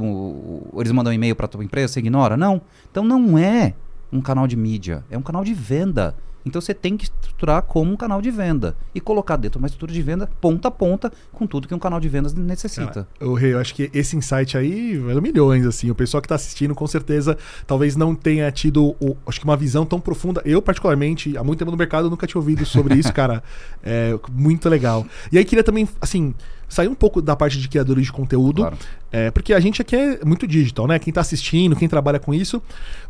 [0.76, 2.36] eles mandam um e-mail para tua empresa, você ignora?
[2.36, 2.60] Não.
[2.90, 3.72] Então não é
[4.12, 6.14] um canal de mídia, é um canal de venda.
[6.44, 9.66] Então você tem que estruturar como um canal de venda e colocar dentro de uma
[9.66, 13.06] estrutura de venda ponta a ponta com tudo que um canal de vendas necessita.
[13.18, 15.90] Cara, Rei, eu acho que esse insight aí vale milhões, assim.
[15.90, 19.56] O pessoal que está assistindo, com certeza, talvez não tenha tido, o, acho que uma
[19.56, 20.42] visão tão profunda.
[20.44, 23.42] Eu, particularmente, há muito tempo no mercado, nunca tinha ouvido sobre isso, cara.
[23.82, 25.06] É muito legal.
[25.32, 26.34] E aí queria também, assim,
[26.68, 28.76] sair um pouco da parte de criadores de conteúdo, claro.
[29.12, 30.98] é, porque a gente aqui é muito digital, né?
[30.98, 32.62] Quem tá assistindo, quem trabalha com isso,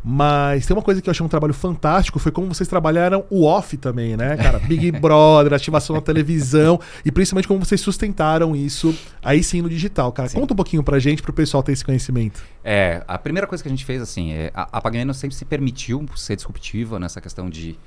[0.03, 3.43] mas tem uma coisa que eu achei um trabalho fantástico, foi como vocês trabalharam o
[3.43, 4.59] off também, né, cara?
[4.59, 10.11] Big Brother, ativação na televisão, e principalmente como vocês sustentaram isso aí sim no digital,
[10.11, 10.29] cara.
[10.29, 10.39] Sim.
[10.39, 12.43] Conta um pouquinho pra gente, pro pessoal ter esse conhecimento.
[12.63, 15.45] É, a primeira coisa que a gente fez, assim, é, a, a Pagamento sempre se
[15.45, 17.77] permitiu ser disruptiva nessa questão de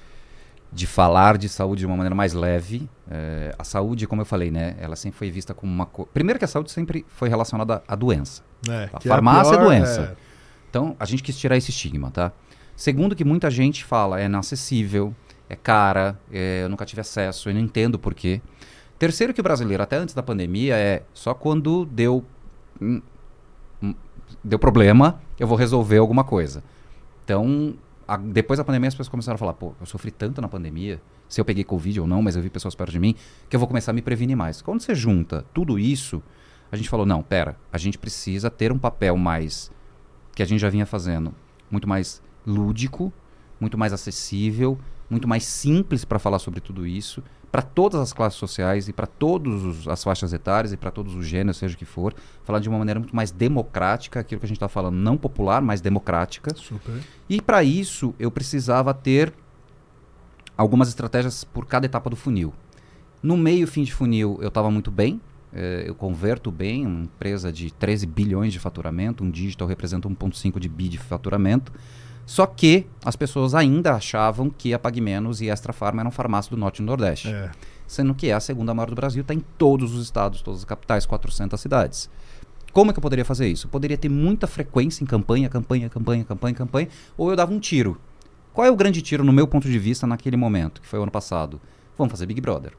[0.73, 2.89] de falar de saúde de uma maneira mais leve.
[3.11, 6.11] É, a saúde, como eu falei, né, ela sempre foi vista como uma coisa.
[6.13, 8.43] Primeiro que a saúde sempre foi relacionada à doença.
[8.69, 10.01] É, a farmácia é, a pior, é doença.
[10.01, 10.17] É...
[10.69, 12.33] Então a gente quis tirar esse estigma, tá?
[12.77, 15.15] Segundo que muita gente fala é inacessível,
[15.49, 18.41] é cara, é, eu nunca tive acesso, eu não entendo por quê.
[18.99, 22.25] Terceiro que o brasileiro, até antes da pandemia, é só quando deu
[22.81, 23.01] hum,
[23.83, 23.95] hum,
[24.45, 26.63] deu problema, eu vou resolver alguma coisa.
[27.25, 27.75] Então,
[28.09, 31.01] a, depois da pandemia as pessoas começaram a falar, pô, eu sofri tanto na pandemia,
[31.29, 33.15] se eu peguei Covid ou não, mas eu vi pessoas perto de mim,
[33.51, 34.63] que eu vou começar a me prevenir mais.
[34.63, 36.23] Quando você junta tudo isso,
[36.73, 39.71] a gente falou, não, pera, a gente precisa ter um papel mais,
[40.35, 41.35] que a gente já vinha fazendo,
[41.71, 43.13] muito mais lúdico,
[43.61, 44.79] muito mais acessível,
[45.11, 49.07] muito mais simples para falar sobre tudo isso, para todas as classes sociais e para
[49.07, 52.69] todas as faixas etárias e para todos os gêneros, seja o que for, falar de
[52.69, 56.55] uma maneira muito mais democrática, aquilo que a gente está falando, não popular, mas democrática.
[56.55, 57.01] Super.
[57.29, 59.33] E para isso eu precisava ter
[60.57, 62.53] algumas estratégias por cada etapa do funil.
[63.23, 65.21] No meio fim de funil eu estava muito bem,
[65.53, 70.61] eh, eu converto bem, uma empresa de 13 bilhões de faturamento, um digital representa 1,5
[70.61, 71.73] de bi de faturamento.
[72.29, 76.51] Só que as pessoas ainda achavam que a Pague Menos e Extra Farma eram farmácia
[76.51, 77.29] do Norte e Nordeste.
[77.29, 77.51] É.
[77.87, 80.65] Sendo que é a segunda maior do Brasil, está em todos os estados, todas as
[80.67, 82.11] capitais, 400 cidades.
[82.71, 83.67] Como é que eu poderia fazer isso?
[83.67, 87.59] Eu poderia ter muita frequência em campanha, campanha, campanha, campanha, campanha, ou eu dava um
[87.59, 87.99] tiro.
[88.53, 91.05] Qual é o grande tiro, no meu ponto de vista, naquele momento, que foi o
[91.05, 91.59] ano passado?
[91.97, 92.75] Vamos fazer Big Brother.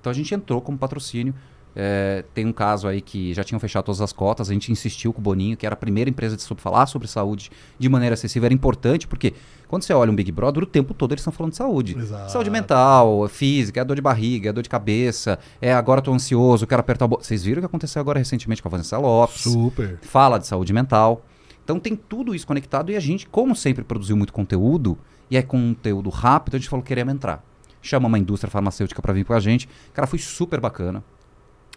[0.00, 1.34] Então a gente entrou como patrocínio
[1.74, 5.12] é, tem um caso aí que já tinham fechado todas as cotas, a gente insistiu
[5.12, 8.46] com o Boninho, que era a primeira empresa de falar sobre saúde de maneira acessível,
[8.46, 9.34] era importante, porque
[9.68, 11.96] quando você olha um Big Brother, o tempo todo eles estão falando de saúde.
[11.98, 12.30] Exato.
[12.30, 16.66] Saúde mental, física, é dor de barriga, é dor de cabeça, é agora estou ansioso,
[16.66, 17.18] quero apertar o bo...
[17.20, 19.42] Vocês viram o que aconteceu agora recentemente com a Vanessa Lopes?
[19.42, 19.98] Super.
[20.02, 21.24] Fala de saúde mental.
[21.64, 24.98] Então tem tudo isso conectado e a gente, como sempre produziu muito conteúdo,
[25.30, 27.42] e é conteúdo rápido, a gente falou que queríamos entrar.
[27.80, 29.68] Chama uma indústria farmacêutica para vir com a gente.
[29.94, 31.02] Cara, foi super bacana.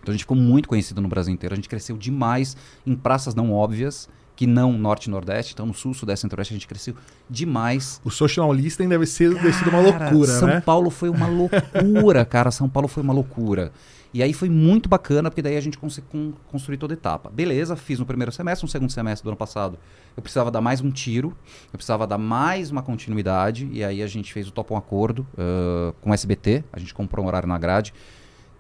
[0.06, 1.54] Então a gente ficou muito conhecido no Brasil inteiro.
[1.54, 5.54] A gente cresceu demais em praças não óbvias, que não norte e nordeste.
[5.54, 6.94] Então no sul, sudeste e centro-oeste a gente cresceu
[7.28, 8.00] demais.
[8.06, 10.62] O social listening deve ser cara, sido uma loucura, São né?
[10.62, 12.52] Paulo foi uma loucura, cara.
[12.52, 13.72] São Paulo foi uma loucura.
[14.14, 17.30] E aí foi muito bacana, porque daí a gente conseguiu construir toda a etapa.
[17.30, 19.80] Beleza, fiz no primeiro semestre, no segundo semestre do ano passado.
[20.16, 21.36] Eu precisava dar mais um tiro,
[21.74, 25.28] eu precisava dar mais uma continuidade, e aí a gente fez o top um acordo
[25.34, 27.94] uh, com o SBT, a gente comprou um horário na grade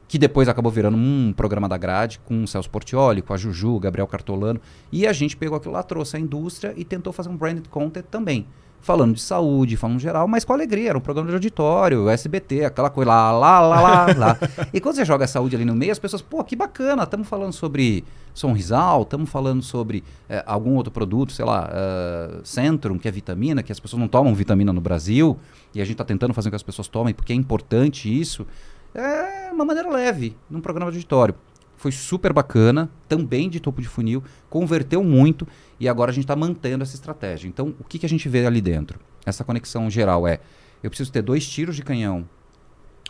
[0.08, 3.80] que depois acabou virando um programa da grade com o Celso Portioli, com a Juju,
[3.80, 4.62] Gabriel Cartolano.
[4.91, 8.06] E a gente pegou aquilo lá, trouxe a indústria e tentou fazer um branded content
[8.10, 8.46] também.
[8.82, 10.89] Falando de saúde, falando geral, mas com alegria.
[10.89, 14.38] Era um programa de auditório, SBT, aquela coisa lá, lá, lá, lá, lá.
[14.72, 17.28] E quando você joga a saúde ali no meio, as pessoas, pô, que bacana, estamos
[17.28, 23.08] falando sobre Sonrisal, estamos falando sobre é, algum outro produto, sei lá, uh, Centrum, que
[23.08, 25.39] é vitamina, que as pessoas não tomam vitamina no Brasil,
[25.74, 28.46] e a gente está tentando fazer com que as pessoas tomem, porque é importante isso
[28.95, 31.36] é uma maneira leve, num programa de auditório.
[31.75, 35.45] Foi super bacana, também de topo de funil, converteu muito
[35.79, 37.47] e agora a gente está mantendo essa estratégia.
[37.47, 38.99] Então, o que, que a gente vê ali dentro?
[39.25, 40.39] Essa conexão geral é:
[40.81, 42.27] eu preciso ter dois tiros de canhão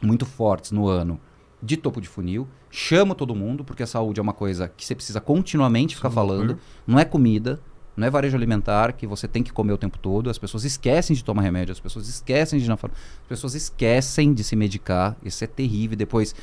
[0.02, 1.20] muito fortes no ano
[1.62, 4.94] de topo de funil, chamo todo mundo, porque a saúde é uma coisa que você
[4.94, 7.60] precisa continuamente ficar falando, não é comida,
[7.96, 10.30] não é varejo alimentar que você tem que comer o tempo todo.
[10.30, 14.34] As pessoas esquecem de tomar remédio, as pessoas esquecem de ir na as pessoas esquecem
[14.34, 15.16] de se medicar.
[15.24, 15.96] Isso é terrível.
[15.98, 16.36] Depois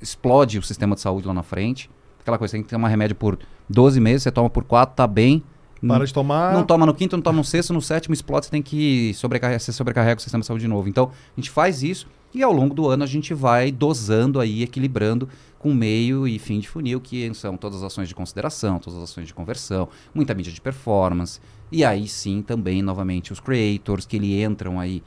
[0.00, 1.90] explode o sistema de saúde lá na frente.
[2.20, 5.06] Aquela coisa, você tem que tomar remédio por 12 meses, você toma por 4, tá
[5.06, 5.42] bem.
[5.86, 6.54] Para de tomar.
[6.54, 9.60] Não toma no quinto, não toma no sexto, no sétimo explode, você tem que sobrecarregar,
[9.60, 10.88] você sobrecarrega o sistema de saúde de novo.
[10.88, 14.62] Então, a gente faz isso e ao longo do ano a gente vai dosando aí,
[14.62, 15.28] equilibrando
[15.64, 19.04] com meio e fim de funil, que são todas as ações de consideração, todas as
[19.04, 21.40] ações de conversão, muita mídia de performance.
[21.72, 25.02] E aí sim também, novamente, os creators que ele entram aí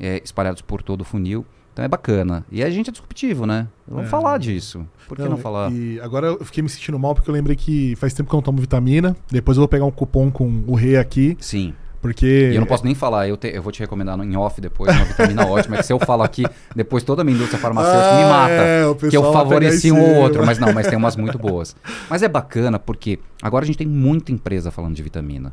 [0.00, 1.46] é, espalhados por todo o funil.
[1.72, 2.44] Então é bacana.
[2.50, 3.68] E a gente é disruptivo, né?
[3.86, 4.08] Vamos é.
[4.08, 4.84] falar disso.
[5.06, 5.70] Por que não, não falar?
[5.70, 8.38] E agora eu fiquei me sentindo mal porque eu lembrei que faz tempo que eu
[8.38, 9.16] não tomo vitamina.
[9.30, 11.36] Depois eu vou pegar um cupom com o rei aqui.
[11.38, 11.72] Sim.
[12.00, 12.50] Porque.
[12.52, 14.94] E eu não posso nem falar, eu, te, eu vou te recomendar em off depois,
[14.94, 18.16] uma vitamina ótima, que se eu falo aqui, depois toda a minha indústria farmacêutica ah,
[18.16, 18.52] me mata.
[18.52, 21.76] É, que eu favoreci um ou outro, mas não, mas tem umas muito boas.
[22.08, 25.52] Mas é bacana porque agora a gente tem muita empresa falando de vitamina.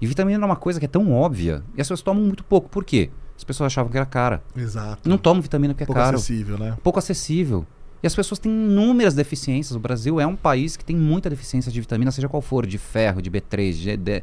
[0.00, 2.68] E vitamina é uma coisa que é tão óbvia e as pessoas tomam muito pouco.
[2.68, 3.10] Por quê?
[3.36, 4.42] As pessoas achavam que era cara.
[4.56, 5.08] Exato.
[5.08, 6.12] Não tomam vitamina porque é pouco caro.
[6.12, 6.76] Pouco acessível, né?
[6.82, 7.66] Pouco acessível.
[8.02, 9.74] E as pessoas têm inúmeras deficiências.
[9.74, 12.78] O Brasil é um país que tem muita deficiência de vitamina, seja qual for, de
[12.78, 14.22] ferro, de B3, de, de...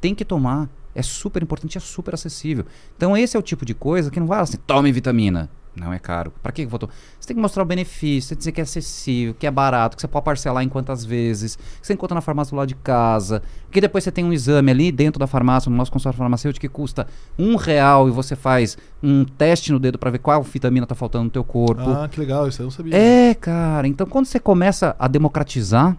[0.00, 0.68] tem que tomar.
[0.94, 2.64] É super importante, é super acessível.
[2.96, 5.48] Então esse é o tipo de coisa que não vai assim, tome vitamina.
[5.74, 6.32] Não é caro.
[6.42, 6.88] Para que votou?
[7.18, 10.02] Você tem que mostrar o benefício, você dizer que é acessível, que é barato, que
[10.02, 13.42] você pode parcelar em quantas vezes, que você encontra na farmácia do lado de casa,
[13.70, 16.68] que depois você tem um exame ali dentro da farmácia, no nosso consultório farmacêutico, que
[16.68, 17.06] custa
[17.38, 21.24] um real e você faz um teste no dedo para ver qual vitamina tá faltando
[21.24, 21.90] no teu corpo.
[21.90, 22.94] Ah, que legal, isso eu não sabia.
[22.94, 23.88] É, cara.
[23.88, 25.96] Então quando você começa a democratizar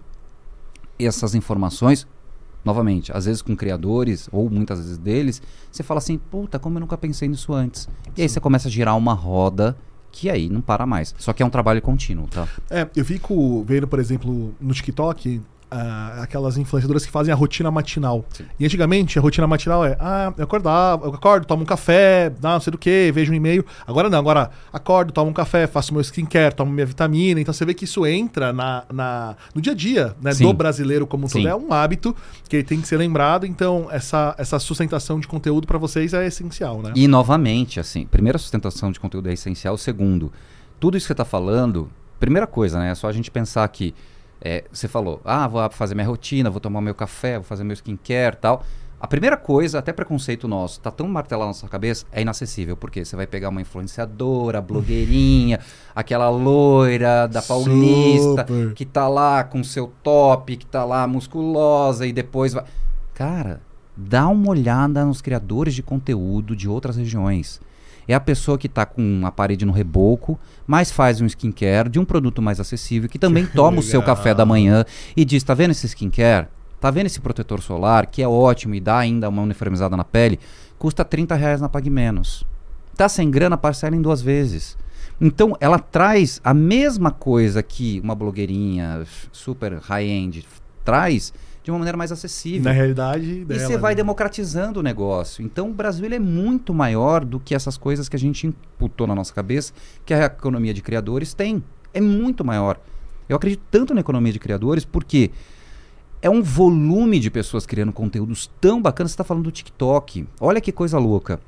[0.99, 2.05] essas informações,
[2.63, 6.81] novamente, às vezes com criadores, ou muitas vezes deles, você fala assim, puta, como eu
[6.81, 7.89] nunca pensei nisso antes.
[8.15, 9.77] E aí você começa a girar uma roda
[10.11, 11.13] que aí não para mais.
[11.17, 12.47] Só que é um trabalho contínuo, tá?
[12.69, 15.41] É, eu fico vendo, por exemplo, no TikTok,
[15.73, 18.23] uh, aquelas influenciadoras que fazem a rotina matinal.
[18.29, 18.45] Sim.
[18.59, 22.59] E antigamente a rotina matinal é: ah, eu acordar, eu acordo, tomo um café, não
[22.59, 23.65] sei do que, vejo um e-mail.
[23.85, 27.41] Agora não, agora acordo, tomo um café, faço meu skincare, tomo minha vitamina.
[27.41, 31.07] Então você vê que isso entra na, na no dia a dia né, do brasileiro
[31.07, 31.47] como um todo.
[31.47, 32.15] É um hábito
[32.47, 33.45] que tem que ser lembrado.
[33.45, 36.93] Então essa, essa sustentação de conteúdo para vocês é essencial, né?
[36.95, 39.77] E novamente, assim, primeira sustentação de conteúdo é essencial.
[39.77, 40.31] Segundo,
[40.79, 42.91] tudo isso que você está falando, primeira coisa, né?
[42.91, 43.93] É só a gente pensar que
[44.45, 47.73] é, você falou, ah, vou fazer minha rotina, vou tomar meu café, vou fazer meu
[47.73, 48.61] skincare tal.
[48.99, 52.75] A primeira coisa, até preconceito nosso, tá tão martelado na nossa cabeça, é inacessível.
[52.75, 55.61] Porque você vai pegar uma influenciadora, blogueirinha,
[55.95, 58.73] aquela loira da Paulista, Super.
[58.73, 62.65] que tá lá com seu top, que tá lá musculosa e depois vai.
[63.13, 63.61] Cara,
[63.95, 67.61] dá uma olhada nos criadores de conteúdo de outras regiões
[68.07, 71.99] é a pessoa que está com a parede no reboco, mas faz um skincare de
[71.99, 73.83] um produto mais acessível, que também que toma legal.
[73.83, 74.85] o seu café da manhã
[75.15, 76.47] e diz: tá vendo esse skincare?
[76.79, 80.37] Tá vendo esse protetor solar, que é ótimo e dá ainda uma uniformizada na pele?
[80.77, 82.43] Custa 30 reais na Pague Menos.
[82.97, 84.77] Tá sem grana, parcela em duas vezes.
[85.21, 90.45] Então, ela traz a mesma coisa que uma blogueirinha super high-end
[90.83, 91.33] traz,
[91.63, 92.63] de uma maneira mais acessível.
[92.63, 93.95] Na realidade dela, E você vai né?
[93.95, 95.43] democratizando o negócio.
[95.43, 99.07] Então o Brasil ele é muito maior do que essas coisas que a gente imputou
[99.07, 99.71] na nossa cabeça,
[100.05, 101.63] que a economia de criadores tem.
[101.93, 102.79] É muito maior.
[103.29, 105.31] Eu acredito tanto na economia de criadores porque
[106.21, 109.11] é um volume de pessoas criando conteúdos tão bacanas.
[109.11, 110.27] Você está falando do TikTok.
[110.41, 111.39] Olha que coisa louca.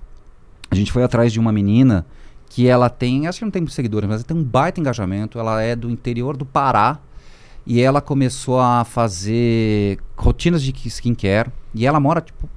[0.72, 2.06] A gente foi atrás de uma menina
[2.50, 5.38] que ela tem, acho que não tem seguidores, mas ela tem um baita engajamento.
[5.38, 7.00] Ela é do interior do Pará
[7.66, 11.50] e ela começou a fazer rotinas de skincare.
[11.74, 12.48] E ela mora, tipo,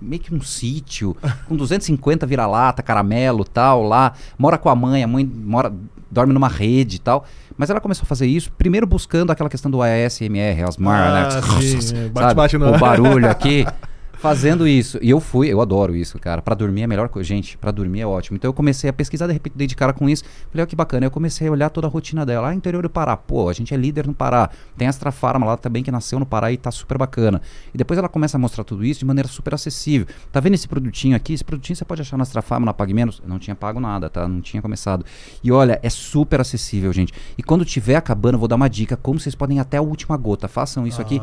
[0.00, 1.16] meio que num sítio,
[1.48, 4.12] com 250 vira-lata, caramelo tal, lá.
[4.38, 5.72] Mora com a mãe, a mãe mora,
[6.10, 7.24] dorme numa rede e tal.
[7.56, 11.28] Mas ela começou a fazer isso, primeiro buscando aquela questão do ASMR, Asmar, né?
[11.30, 11.60] ah, né?
[11.60, 12.74] Sim, bate, bate no...
[12.74, 13.66] O barulho aqui.
[14.20, 14.98] fazendo isso.
[15.00, 16.42] E eu fui, eu adoro isso, cara.
[16.42, 17.26] Para dormir é a melhor coisa.
[17.26, 18.36] Gente, para dormir é ótimo.
[18.36, 20.24] Então eu comecei a pesquisar, de repente, dei de cara com isso.
[20.50, 21.06] Falei, ó, que bacana.
[21.06, 22.48] Eu comecei a olhar toda a rotina dela.
[22.48, 23.16] Ah, interior do Pará.
[23.16, 24.50] Pô, a gente é líder no Pará.
[24.76, 27.40] Tem a Astra Farma lá também, que nasceu no Pará e tá super bacana.
[27.72, 30.06] E depois ela começa a mostrar tudo isso de maneira super acessível.
[30.30, 31.32] Tá vendo esse produtinho aqui?
[31.32, 33.20] Esse produtinho você pode achar na Astra Farma, na Pague Menos.
[33.22, 34.28] Eu não tinha pago nada, tá?
[34.28, 35.04] Não tinha começado.
[35.42, 37.14] E olha, é super acessível, gente.
[37.38, 38.98] E quando tiver acabando, eu vou dar uma dica.
[38.98, 40.46] Como vocês podem ir até a última gota.
[40.46, 41.20] Façam isso ah, aqui.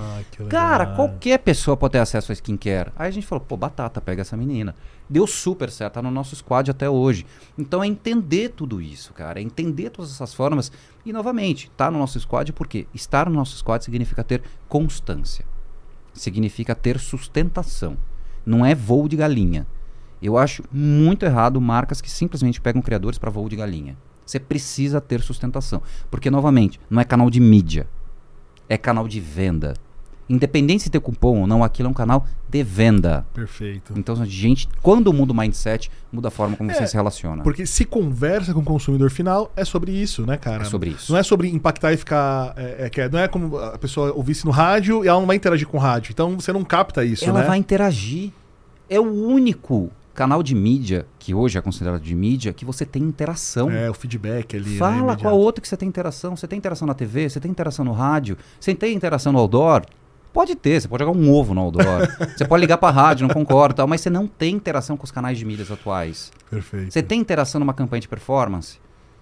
[0.50, 2.87] Cara, qualquer pessoa pode ter acesso a skincare.
[2.96, 4.76] Aí a gente falou, pô, batata, pega essa menina.
[5.10, 7.26] Deu super certo, tá no nosso squad até hoje.
[7.58, 9.40] Então é entender tudo isso, cara.
[9.40, 10.72] É entender todas essas formas.
[11.06, 15.46] E novamente, tá no nosso squad porque estar no nosso squad significa ter constância.
[16.14, 17.98] Significa ter sustentação.
[18.46, 19.68] Não é voo de galinha.
[20.22, 23.96] Eu acho muito errado marcas que simplesmente pegam criadores para voo de galinha.
[24.26, 25.82] Você precisa ter sustentação.
[26.12, 27.88] Porque, novamente, não é canal de mídia.
[28.68, 29.74] É canal de venda.
[30.30, 33.26] Independente se tem cupom ou não, aquilo é um canal de venda.
[33.34, 33.94] Perfeito.
[33.96, 37.44] Então, gente, quando muda o mindset, muda a forma como é, você se relaciona.
[37.44, 40.64] Porque se conversa com o consumidor final, é sobre isso, né, cara?
[40.64, 41.12] É sobre isso.
[41.12, 42.54] Não é sobre impactar e ficar.
[42.58, 45.68] É, é, não é como a pessoa ouvisse no rádio e ela não vai interagir
[45.68, 46.12] com o rádio.
[46.12, 47.40] Então você não capta isso, ela né?
[47.40, 48.32] Ela vai interagir.
[48.90, 53.04] É o único canal de mídia, que hoje é considerado de mídia, que você tem
[53.04, 53.70] interação.
[53.70, 54.72] É, o feedback ali.
[54.72, 56.36] Né, Fala né, com a outra que você tem interação.
[56.36, 59.84] Você tem interação na TV, você tem interação no rádio, você tem interação no outdoor.
[60.38, 62.08] Pode ter, você pode jogar um ovo no outdoor.
[62.38, 65.04] você pode ligar para a rádio, não concordo, tal, mas você não tem interação com
[65.04, 66.32] os canais de mídias atuais.
[66.48, 66.94] Perfeito.
[66.94, 68.78] Você tem interação numa campanha de performance?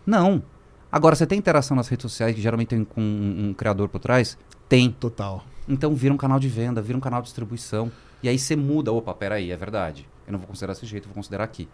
[0.05, 0.43] Não.
[0.91, 3.99] Agora, você tem interação nas redes sociais, que geralmente tem com um, um criador por
[3.99, 4.37] trás?
[4.67, 4.91] Tem.
[4.91, 5.41] Total.
[5.69, 7.89] Então vira um canal de venda, vira um canal de distribuição.
[8.21, 8.91] E aí você muda.
[8.91, 10.05] Opa, peraí, é verdade.
[10.27, 11.69] Eu não vou considerar desse jeito, vou considerar aqui.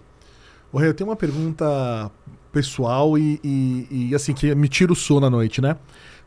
[0.71, 2.12] Ô, Rei, eu tenho uma pergunta
[2.51, 5.77] pessoal e, e, e, assim, que me tira o sono à noite, né?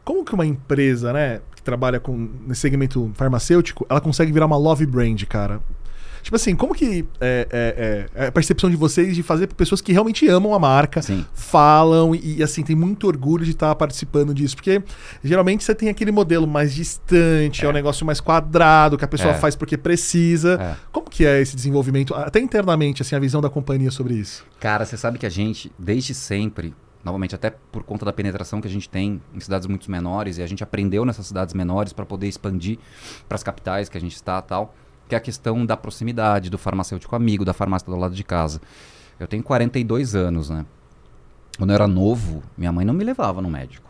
[0.05, 4.87] Como que uma empresa, né, trabalha com nesse segmento farmacêutico, ela consegue virar uma love
[4.87, 5.61] brand, cara.
[6.25, 9.55] Tipo assim, como que é, é, é, é a percepção de vocês de fazer para
[9.57, 11.23] pessoas que realmente amam a marca, Sim.
[11.35, 14.57] falam e, assim, tem muito orgulho de estar participando disso?
[14.57, 14.83] Porque
[15.23, 19.09] geralmente você tem aquele modelo mais distante, é, é um negócio mais quadrado, que a
[19.09, 19.39] pessoa é.
[19.39, 20.79] faz porque precisa.
[20.91, 24.47] Como que é esse desenvolvimento, até internamente, assim, a visão da companhia sobre isso?
[24.59, 26.73] Cara, você sabe que a gente, desde sempre,
[27.05, 30.43] novamente, até por conta da penetração que a gente tem em cidades muito menores, e
[30.43, 32.79] a gente aprendeu nessas cidades menores para poder expandir
[33.29, 34.75] para as capitais que a gente está tal,
[35.09, 38.61] que é a questão da proximidade, do farmacêutico amigo, da farmácia do lado de casa.
[39.21, 40.65] Eu tenho 42 anos, né?
[41.59, 43.89] Quando eu era novo, minha mãe não me levava no médico.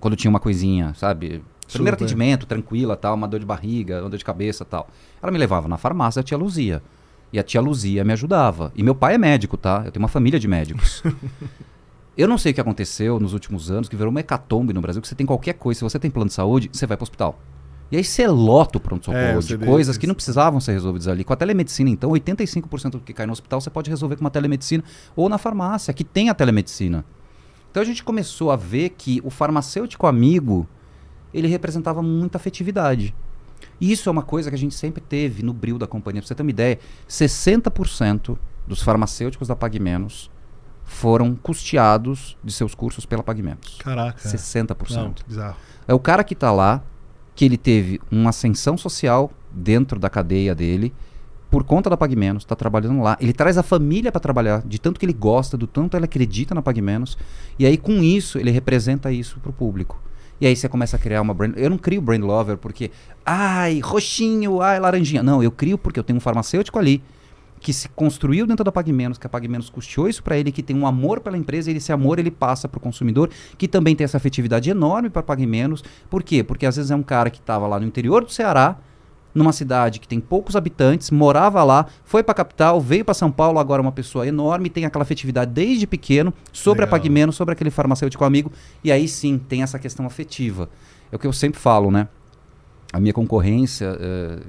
[0.00, 1.42] quando tinha uma coisinha, sabe?
[1.72, 2.04] Primeiro Super.
[2.04, 4.88] atendimento, tranquila, tal, uma dor de barriga, uma dor de cabeça, tal.
[5.22, 6.82] Ela me levava na farmácia, a tia Luzia.
[7.32, 8.72] E a tia Luzia me ajudava.
[8.74, 9.82] E meu pai é médico, tá?
[9.84, 11.02] Eu tenho uma família de médicos.
[12.16, 15.00] Eu não sei o que aconteceu nos últimos anos, que virou uma hecatombe no Brasil,
[15.00, 17.06] que você tem qualquer coisa, se você tem plano de saúde, você vai para o
[17.06, 17.38] hospital.
[17.90, 21.24] E aí você lota o pronto-socorro é, de coisas que não precisavam ser resolvidas ali.
[21.24, 24.30] Com a telemedicina, então, 85% do que cai no hospital você pode resolver com uma
[24.30, 24.82] telemedicina
[25.16, 27.04] ou na farmácia, que tem a telemedicina.
[27.70, 30.66] Então a gente começou a ver que o farmacêutico amigo,
[31.32, 33.14] ele representava muita afetividade.
[33.80, 36.20] E isso é uma coisa que a gente sempre teve no bril da companhia.
[36.20, 40.30] Pra você ter uma ideia, 60% dos farmacêuticos da Pag Menos
[40.92, 43.76] foram custeados de seus cursos pela Pagamentos.
[43.78, 44.28] Caraca.
[44.28, 44.90] 60%.
[44.94, 45.56] Não, bizarro.
[45.88, 46.82] É o cara que está lá,
[47.34, 50.92] que ele teve uma ascensão social dentro da cadeia dele,
[51.50, 53.16] por conta da Pagamentos, está trabalhando lá.
[53.20, 56.54] Ele traz a família para trabalhar, de tanto que ele gosta, do tanto ele acredita
[56.54, 57.18] na Pagamentos,
[57.58, 60.00] e aí com isso ele representa isso para o público.
[60.40, 61.54] E aí você começa a criar uma brand.
[61.56, 62.90] Eu não crio brand lover porque,
[63.24, 65.22] ai, roxinho, ai, laranjinha.
[65.22, 67.02] Não, eu crio porque eu tenho um farmacêutico ali
[67.62, 70.76] que se construiu dentro da PagMenos, que a PagMenos custeou isso para ele, que tem
[70.76, 74.04] um amor pela empresa, e esse amor ele passa para o consumidor, que também tem
[74.04, 75.84] essa afetividade enorme para PagMenos.
[76.10, 76.42] Por quê?
[76.42, 78.76] Porque às vezes é um cara que estava lá no interior do Ceará,
[79.34, 83.30] numa cidade que tem poucos habitantes, morava lá, foi para a capital, veio para São
[83.30, 86.96] Paulo, agora é uma pessoa enorme, tem aquela afetividade desde pequeno sobre Legal.
[86.96, 88.52] a PagMenos, sobre aquele farmacêutico amigo,
[88.84, 90.68] e aí sim tem essa questão afetiva.
[91.10, 92.08] É o que eu sempre falo, né?
[92.92, 94.40] A minha concorrência, é,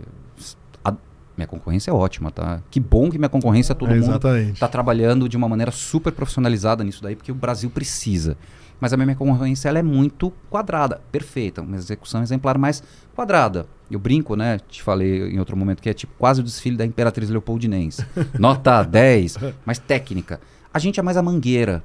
[1.35, 2.61] minha concorrência é ótima, tá?
[2.69, 4.19] Que bom que minha concorrência, todo é, mundo
[4.51, 8.37] está trabalhando de uma maneira super profissionalizada nisso daí, porque o Brasil precisa.
[8.79, 12.83] Mas a minha concorrência ela é muito quadrada, perfeita, uma execução exemplar mais
[13.15, 13.65] quadrada.
[13.89, 14.59] Eu brinco, né?
[14.67, 18.05] Te falei em outro momento que é tipo quase o desfile da Imperatriz Leopoldinense.
[18.37, 20.41] Nota 10, mas técnica.
[20.73, 21.83] A gente é mais a mangueira.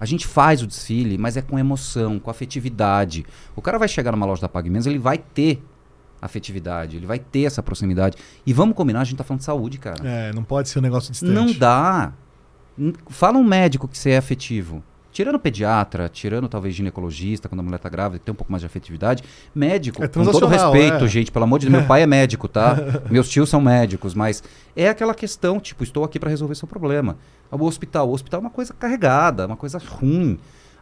[0.00, 3.26] A gente faz o desfile, mas é com emoção, com afetividade.
[3.56, 5.60] O cara vai chegar numa loja da Pagamentos, ele vai ter
[6.20, 8.16] afetividade, ele vai ter essa proximidade.
[8.46, 10.06] E vamos combinar, a gente tá falando de saúde, cara.
[10.06, 11.32] É, não pode ser um negócio distante.
[11.32, 12.12] Não dá.
[13.08, 14.82] Fala um médico que você é afetivo.
[15.10, 18.66] Tirando pediatra, tirando talvez ginecologista, quando a mulher tá grávida, tem um pouco mais de
[18.66, 19.24] afetividade.
[19.52, 21.08] Médico, é com todo respeito, é.
[21.08, 22.76] gente, pelo amor de Deus, meu pai é médico, tá?
[23.10, 24.44] Meus tios são médicos, mas
[24.76, 27.16] é aquela questão, tipo, estou aqui para resolver seu problema.
[27.50, 30.38] O hospital, o hospital é uma coisa carregada, uma coisa ruim.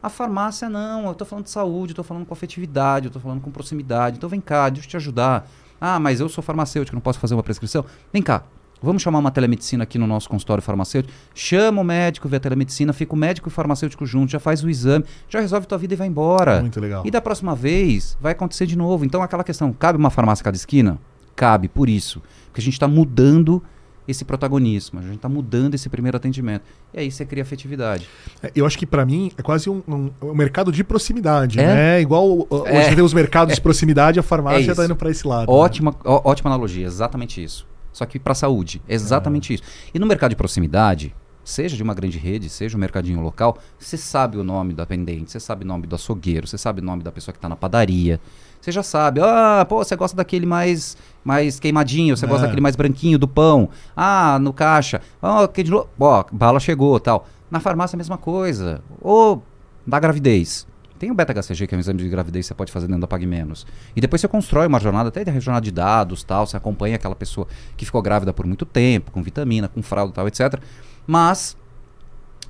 [0.07, 3.51] A farmácia não, eu estou falando de saúde, estou falando com afetividade, estou falando com
[3.51, 4.19] proximidade.
[4.19, 5.51] Então vem cá, deixa eu te ajudar.
[5.81, 7.85] Ah, mas eu sou farmacêutico, não posso fazer uma prescrição.
[8.13, 8.45] Vem cá,
[8.81, 11.13] vamos chamar uma telemedicina aqui no nosso consultório farmacêutico.
[11.35, 14.63] Chama o médico, vê a telemedicina, fica o médico e o farmacêutico junto, já faz
[14.63, 16.61] o exame, já resolve tua vida e vai embora.
[16.61, 17.05] Muito legal.
[17.05, 19.05] E da próxima vez vai acontecer de novo.
[19.05, 21.01] Então aquela questão, cabe uma farmácia cada esquina?
[21.35, 22.23] Cabe, por isso.
[22.45, 23.61] Porque a gente está mudando
[24.07, 26.63] esse protagonismo, a gente está mudando esse primeiro atendimento.
[26.95, 28.09] E aí você cria afetividade.
[28.43, 31.67] É, eu acho que para mim é quase um, um, um, mercado de proximidade, é?
[31.67, 32.01] né?
[32.01, 32.79] Igual é.
[32.79, 35.51] hoje tem os mercados de proximidade, a farmácia está é indo para esse lado.
[35.51, 35.59] Né?
[35.59, 35.97] Ótima, né?
[36.05, 37.67] ó, ótima analogia, exatamente isso.
[37.93, 39.63] Só que para saúde, exatamente isso.
[39.95, 41.15] E no mercado de proximidade,
[41.47, 45.31] seja de uma grande rede, seja um mercadinho local, você sabe o nome do atendente,
[45.31, 47.57] você sabe o nome do açougueiro, você sabe o nome da pessoa que está na
[47.57, 48.21] padaria,
[48.61, 49.21] você já sabe.
[49.23, 52.29] Ah, pô, você gosta daquele mais mais queimadinho, você é.
[52.29, 53.71] gosta daquele mais branquinho do pão.
[53.97, 55.01] Ah, no caixa.
[55.23, 55.89] Ah, que de novo.
[56.01, 57.29] Ó, bala chegou, tal.
[57.49, 58.83] Na farmácia a mesma coisa.
[59.01, 59.43] Ou
[59.87, 60.67] da gravidez.
[60.99, 63.07] Tem o beta-HCG, que é um exame de gravidez que você pode fazer dentro da
[63.07, 63.67] Pag Menos.
[63.95, 67.15] E depois você constrói uma jornada, até de jornada de dados, tal, você acompanha aquela
[67.15, 70.59] pessoa que ficou grávida por muito tempo, com vitamina, com fralda, tal, etc.
[71.07, 71.57] Mas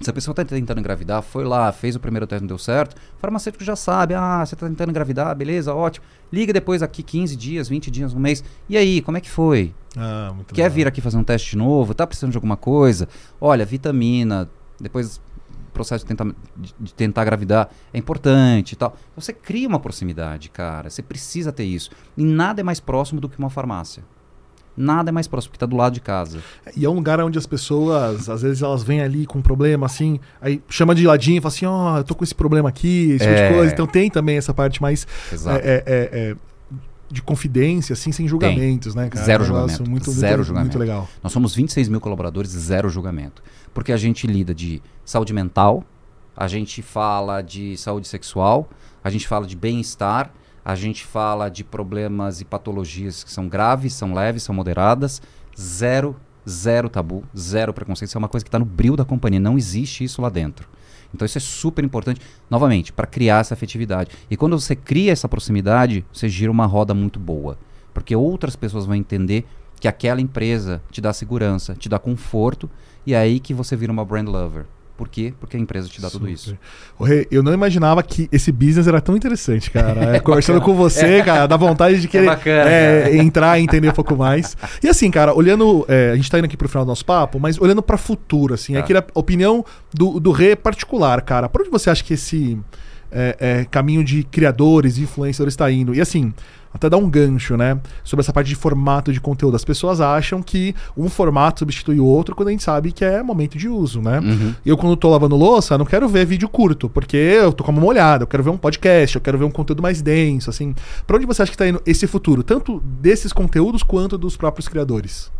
[0.00, 2.94] se a pessoa está tentando engravidar, foi lá, fez o primeiro teste, não deu certo,
[2.94, 6.04] o farmacêutico já sabe, ah, você está tentando engravidar, beleza, ótimo.
[6.32, 8.44] Liga depois aqui 15 dias, 20 dias, um mês.
[8.68, 9.74] E aí, como é que foi?
[9.96, 10.74] Ah, Quer legal.
[10.74, 11.94] vir aqui fazer um teste novo?
[11.94, 13.08] Tá precisando de alguma coisa?
[13.40, 16.26] Olha, vitamina, depois o processo de tentar,
[16.56, 18.96] de, de tentar engravidar é importante e tal.
[19.14, 20.90] Você cria uma proximidade, cara.
[20.90, 21.90] Você precisa ter isso.
[22.16, 24.02] E nada é mais próximo do que uma farmácia
[24.76, 26.40] nada é mais próximo, porque está do lado de casa.
[26.76, 29.86] E é um lugar onde as pessoas, às vezes, elas vêm ali com um problema,
[29.86, 32.68] assim, aí chama de ladinho e fala assim, ó, oh, eu tô com esse problema
[32.68, 33.28] aqui, esse é...
[33.28, 33.52] tipo de é.
[33.52, 33.72] coisa.
[33.72, 35.06] Então tem também essa parte mais.
[35.46, 36.36] É, é
[37.10, 39.04] de confidência, assim, sem julgamentos, Tem.
[39.04, 39.24] né, cara?
[39.24, 39.88] Zero julgamento.
[39.88, 40.76] Muito, zero muito, julgamento.
[40.76, 41.08] Muito legal.
[41.22, 43.42] Nós somos 26 mil colaboradores, zero julgamento.
[43.72, 45.84] Porque a gente lida de saúde mental,
[46.36, 48.68] a gente fala de saúde sexual,
[49.02, 50.32] a gente fala de bem-estar,
[50.66, 55.22] a gente fala de problemas e patologias que são graves, são leves, são moderadas.
[55.56, 58.08] Zero, zero tabu, zero preconceito.
[58.08, 59.38] Isso é uma coisa que está no brilho da companhia.
[59.38, 60.68] Não existe isso lá dentro.
[61.14, 64.10] Então isso é super importante, novamente, para criar essa afetividade.
[64.28, 67.56] E quando você cria essa proximidade, você gira uma roda muito boa.
[67.94, 69.46] Porque outras pessoas vão entender
[69.78, 72.68] que aquela empresa te dá segurança, te dá conforto,
[73.06, 74.66] e é aí que você vira uma brand lover.
[74.96, 75.34] Por quê?
[75.38, 76.26] Porque a empresa te dá Super.
[76.26, 76.56] tudo isso.
[76.98, 80.16] Rê, eu não imaginava que esse business era tão interessante, cara.
[80.16, 83.92] É, conversando com você, cara, dá vontade de querer é é, entrar e entender um
[83.92, 84.56] pouco mais.
[84.82, 85.84] E assim, cara, olhando.
[85.88, 88.54] É, a gente tá indo aqui pro final do nosso papo, mas olhando para futuro,
[88.54, 88.80] assim, tá.
[88.80, 91.48] aqui a opinião do, do Rê particular, cara.
[91.48, 92.58] Por onde você acha que esse
[93.10, 95.94] é, caminho de criadores e influenciadores está indo?
[95.94, 96.32] E assim
[96.76, 97.78] até dar um gancho, né?
[98.04, 99.56] Sobre essa parte de formato de conteúdo.
[99.56, 103.22] As pessoas acham que um formato substitui o outro quando a gente sabe que é
[103.22, 104.20] momento de uso, né?
[104.20, 104.54] Uhum.
[104.64, 107.84] Eu, quando tô lavando louça, não quero ver vídeo curto, porque eu tô com uma
[107.84, 110.74] olhada, eu quero ver um podcast, eu quero ver um conteúdo mais denso, assim.
[111.06, 112.42] Pra onde você acha que tá indo esse futuro?
[112.42, 115.30] Tanto desses conteúdos quanto dos próprios criadores?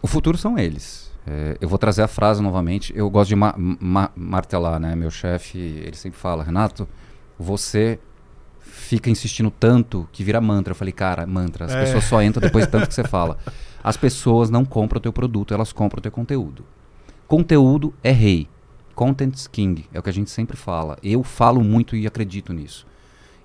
[0.00, 0.99] O futuro são eles.
[1.26, 2.92] É, eu vou trazer a frase novamente.
[2.96, 4.94] Eu gosto de ma ma martelar, né?
[4.96, 6.88] Meu chefe, ele sempre fala, Renato,
[7.38, 7.98] você
[8.60, 10.72] fica insistindo tanto que vira mantra.
[10.72, 11.66] Eu falei, cara, mantra.
[11.66, 11.80] As é.
[11.80, 13.38] pessoas só entram depois de tanto que você fala.
[13.82, 16.64] As pessoas não compram o teu produto, elas compram o teu conteúdo.
[17.26, 18.48] Conteúdo é rei.
[18.94, 20.98] Content king, é o que a gente sempre fala.
[21.02, 22.86] Eu falo muito e acredito nisso.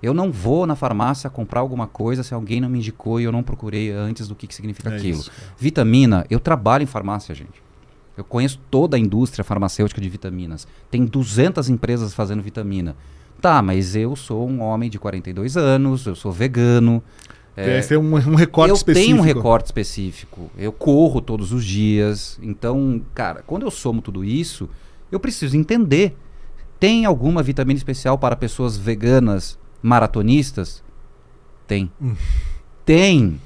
[0.02, 3.32] Eu não vou na farmácia comprar alguma coisa se alguém não me indicou e eu
[3.32, 5.20] não procurei antes do que, que significa é aquilo.
[5.20, 7.65] Isso, Vitamina, eu trabalho em farmácia, gente.
[8.16, 10.66] Eu conheço toda a indústria farmacêutica de vitaminas.
[10.90, 12.96] Tem 200 empresas fazendo vitamina.
[13.40, 17.02] Tá, mas eu sou um homem de 42 anos, eu sou vegano.
[17.56, 19.10] É, tem um, um recorte eu específico.
[19.10, 20.50] Eu tenho um recorte específico.
[20.56, 22.38] Eu corro todos os dias.
[22.42, 24.68] Então, cara, quando eu somo tudo isso,
[25.10, 26.16] eu preciso entender.
[26.78, 30.82] Tem alguma vitamina especial para pessoas veganas maratonistas?
[31.66, 31.90] Tem.
[32.00, 32.14] Hum.
[32.84, 33.40] Tem.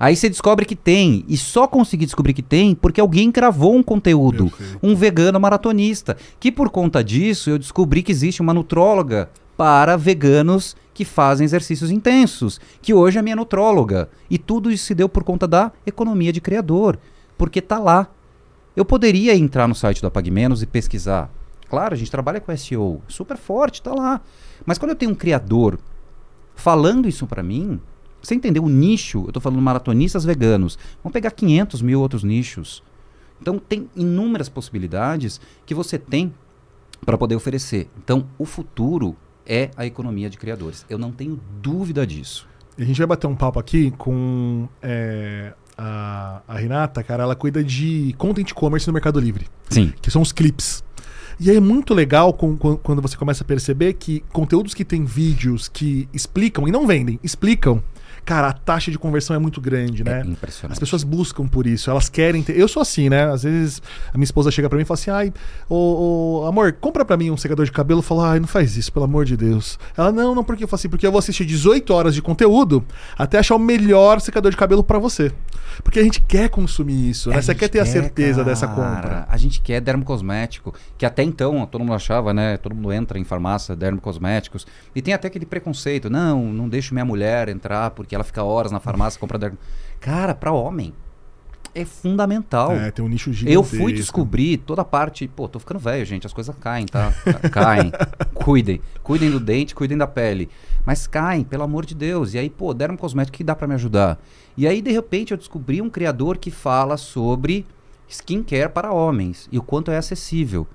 [0.00, 1.26] Aí você descobre que tem.
[1.28, 4.46] E só consegui descobrir que tem porque alguém cravou um conteúdo.
[4.46, 4.78] Perfeito.
[4.82, 6.16] Um vegano maratonista.
[6.40, 9.28] Que por conta disso eu descobri que existe uma nutróloga
[9.58, 12.58] para veganos que fazem exercícios intensos.
[12.80, 14.08] Que hoje é minha nutróloga.
[14.30, 16.98] E tudo isso se deu por conta da economia de criador.
[17.36, 18.08] Porque tá lá.
[18.74, 21.30] Eu poderia entrar no site do Apague Menos e pesquisar.
[21.68, 23.02] Claro, a gente trabalha com SEO.
[23.06, 24.22] Super forte, tá lá.
[24.64, 25.78] Mas quando eu tenho um criador
[26.54, 27.78] falando isso para mim,
[28.22, 29.22] você entendeu o nicho?
[29.22, 30.78] Eu estou falando maratonistas veganos.
[31.02, 32.82] Vamos pegar 500 mil outros nichos.
[33.40, 36.32] Então, tem inúmeras possibilidades que você tem
[37.04, 37.88] para poder oferecer.
[37.96, 39.16] Então, o futuro
[39.46, 40.84] é a economia de criadores.
[40.88, 42.46] Eu não tenho dúvida disso.
[42.78, 47.22] A gente vai bater um papo aqui com é, a, a, Renata, cara.
[47.22, 49.46] Ela cuida de content commerce no Mercado Livre.
[49.68, 49.92] Sim.
[50.00, 50.84] Que são os clips.
[51.38, 54.84] E aí é muito legal com, com, quando você começa a perceber que conteúdos que
[54.84, 57.82] têm vídeos que explicam e não vendem, explicam
[58.24, 60.22] cara, a taxa de conversão é muito grande, né?
[60.24, 60.72] É impressionante.
[60.74, 62.58] As pessoas buscam por isso, elas querem ter.
[62.58, 63.30] Eu sou assim, né?
[63.30, 65.32] Às vezes a minha esposa chega para mim e fala assim: ai,
[65.68, 68.00] ô, ô, amor, compra para mim um secador de cabelo.
[68.00, 69.78] Eu falo, ai, não faz isso, pelo amor de Deus.
[69.96, 72.84] Ela, não, não, porque eu falo assim, porque eu vou assistir 18 horas de conteúdo
[73.16, 75.32] até achar o melhor secador de cabelo para você.
[75.82, 77.40] Porque a gente quer consumir isso, né?
[77.40, 79.26] Você quer ter quer, a certeza cara, dessa compra.
[79.28, 82.56] A gente quer dermo cosmético, que até então todo mundo achava, né?
[82.56, 84.66] Todo mundo entra em farmácia, dermo cosméticos.
[84.94, 88.72] E tem até aquele preconceito: não, não deixo minha mulher entrar porque ela fica horas
[88.72, 89.58] na farmácia comprando.
[90.00, 90.94] Cara, para homem
[91.74, 92.72] é fundamental.
[92.72, 93.76] É, tem um nicho gigantesco.
[93.76, 95.28] Eu fui descobrir toda a parte.
[95.28, 96.26] Pô, tô ficando velho, gente.
[96.26, 97.12] As coisas caem, tá?
[97.52, 97.92] caem.
[98.34, 98.80] cuidem.
[99.02, 100.48] Cuidem do dente, cuidem da pele.
[100.84, 102.34] Mas caem, pelo amor de Deus.
[102.34, 104.18] E aí, pô, deram um cosmético que dá para me ajudar.
[104.56, 107.66] E aí, de repente, eu descobri um criador que fala sobre
[108.08, 110.66] skincare para homens e o quanto é acessível.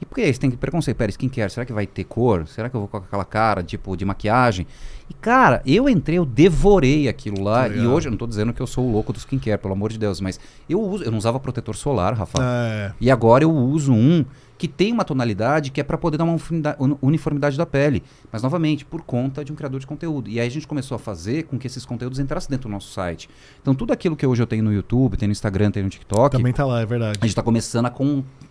[0.00, 0.96] E por que você tem que preconceito?
[0.96, 2.48] Pera, skincare, será que vai ter cor?
[2.48, 4.66] Será que eu vou com aquela cara, tipo, de maquiagem?
[5.10, 7.64] E, cara, eu entrei, eu devorei aquilo lá.
[7.64, 7.84] Legal.
[7.84, 9.90] E hoje, eu não tô dizendo que eu sou o louco do skincare, pelo amor
[9.90, 10.38] de Deus, mas
[10.68, 12.38] eu uso, eu não usava protetor solar, Rafa.
[12.40, 12.92] É.
[13.00, 14.24] E agora eu uso um
[14.56, 16.38] que tem uma tonalidade que é para poder dar uma
[17.02, 18.04] uniformidade da pele.
[18.30, 20.30] Mas, novamente, por conta de um criador de conteúdo.
[20.30, 22.92] E aí a gente começou a fazer com que esses conteúdos entrassem dentro do nosso
[22.92, 23.28] site.
[23.60, 26.36] Então, tudo aquilo que hoje eu tenho no YouTube, tenho no Instagram, tenho no TikTok.
[26.36, 27.18] Também tá lá, é verdade.
[27.20, 27.94] A gente está começando a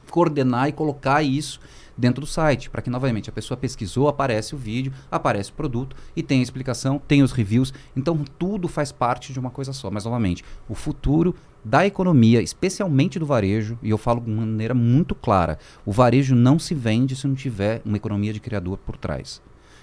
[0.10, 1.60] coordenar e colocar isso
[2.00, 5.96] dentro do site, para que novamente a pessoa pesquisou, aparece o vídeo, aparece o produto
[6.16, 7.74] e tem a explicação, tem os reviews.
[7.96, 9.92] Então tudo faz parte de uma coisa só.
[9.92, 15.14] Mas novamente, o futuro da economia, especialmente do varejo, e eu falo de maneira muito
[15.14, 19.42] clara, o varejo não se vende se não tiver uma economia de criador por trás.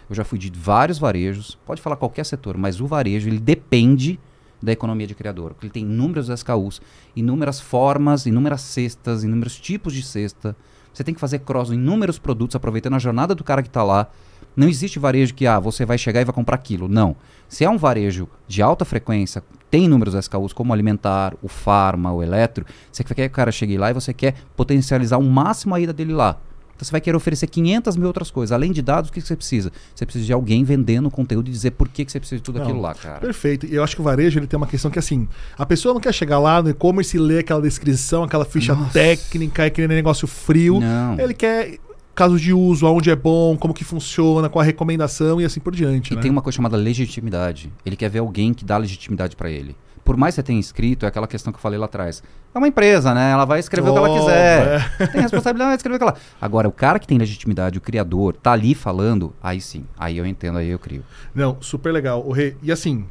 [0.08, 4.18] Eu já fui de vários varejos, pode falar qualquer setor, mas o varejo ele depende
[4.62, 6.80] da economia de criador, porque ele tem inúmeros SKUs,
[7.14, 10.56] inúmeras formas, inúmeras cestas, inúmeros tipos de cesta.
[10.97, 13.82] Você tem que fazer cross em inúmeros produtos, aproveitando a jornada do cara que está
[13.82, 14.09] lá.
[14.57, 16.88] Não existe varejo que ah, você vai chegar e vai comprar aquilo.
[16.88, 17.14] Não.
[17.51, 22.22] Se é um varejo de alta frequência, tem inúmeros SKUs como alimentar, o farma, o
[22.22, 25.80] eletro, você quer que o cara chegue lá e você quer potencializar o máximo a
[25.80, 26.38] ida dele lá.
[26.76, 28.52] Então você vai querer oferecer 500 mil outras coisas.
[28.52, 29.72] Além de dados, o que, que você precisa?
[29.94, 32.58] Você precisa de alguém vendendo conteúdo e dizer por que, que você precisa de tudo
[32.58, 33.18] não, aquilo lá, cara.
[33.18, 33.64] Perfeito.
[33.64, 36.00] E eu acho que o varejo ele tem uma questão que assim, a pessoa não
[36.00, 38.92] quer chegar lá no e-commerce e ler aquela descrição, aquela ficha Nossa.
[38.92, 40.78] técnica, aquele negócio frio.
[40.78, 41.18] Não.
[41.18, 41.78] Ele quer
[42.14, 45.74] casos de uso, aonde é bom, como que funciona, qual a recomendação e assim por
[45.74, 46.12] diante.
[46.12, 46.22] E né?
[46.22, 47.72] tem uma coisa chamada legitimidade.
[47.84, 49.74] Ele quer ver alguém que dá legitimidade para ele
[50.07, 52.22] por mais que você tenha escrito, é aquela questão que eu falei lá atrás.
[52.54, 53.32] É uma empresa, né?
[53.32, 54.90] Ela vai escrever oh, o que ela quiser.
[55.00, 55.07] É.
[55.09, 56.16] Tem responsabilidade de escrever o que ela.
[56.40, 59.84] Agora, o cara que tem legitimidade, o criador, tá ali falando, aí sim.
[59.98, 61.04] Aí eu entendo, aí eu crio.
[61.34, 62.24] Não, super legal.
[62.24, 63.04] O Rê, e assim,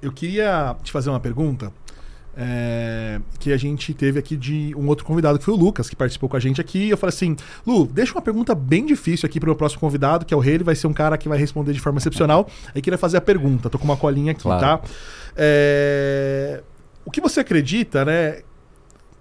[0.00, 1.70] eu queria te fazer uma pergunta
[2.36, 5.96] é, que a gente teve aqui de um outro convidado, que foi o Lucas, que
[5.96, 6.88] participou com a gente aqui.
[6.88, 7.36] Eu falei assim:
[7.66, 10.54] Lu, deixa uma pergunta bem difícil aqui para o próximo convidado, que é o Rei.
[10.54, 12.48] Ele vai ser um cara que vai responder de forma excepcional.
[12.74, 13.68] Aí queria fazer a pergunta.
[13.68, 14.60] Tô com uma colinha aqui, claro.
[14.60, 14.80] tá?
[15.36, 16.62] É,
[17.04, 18.42] o que você acredita, né?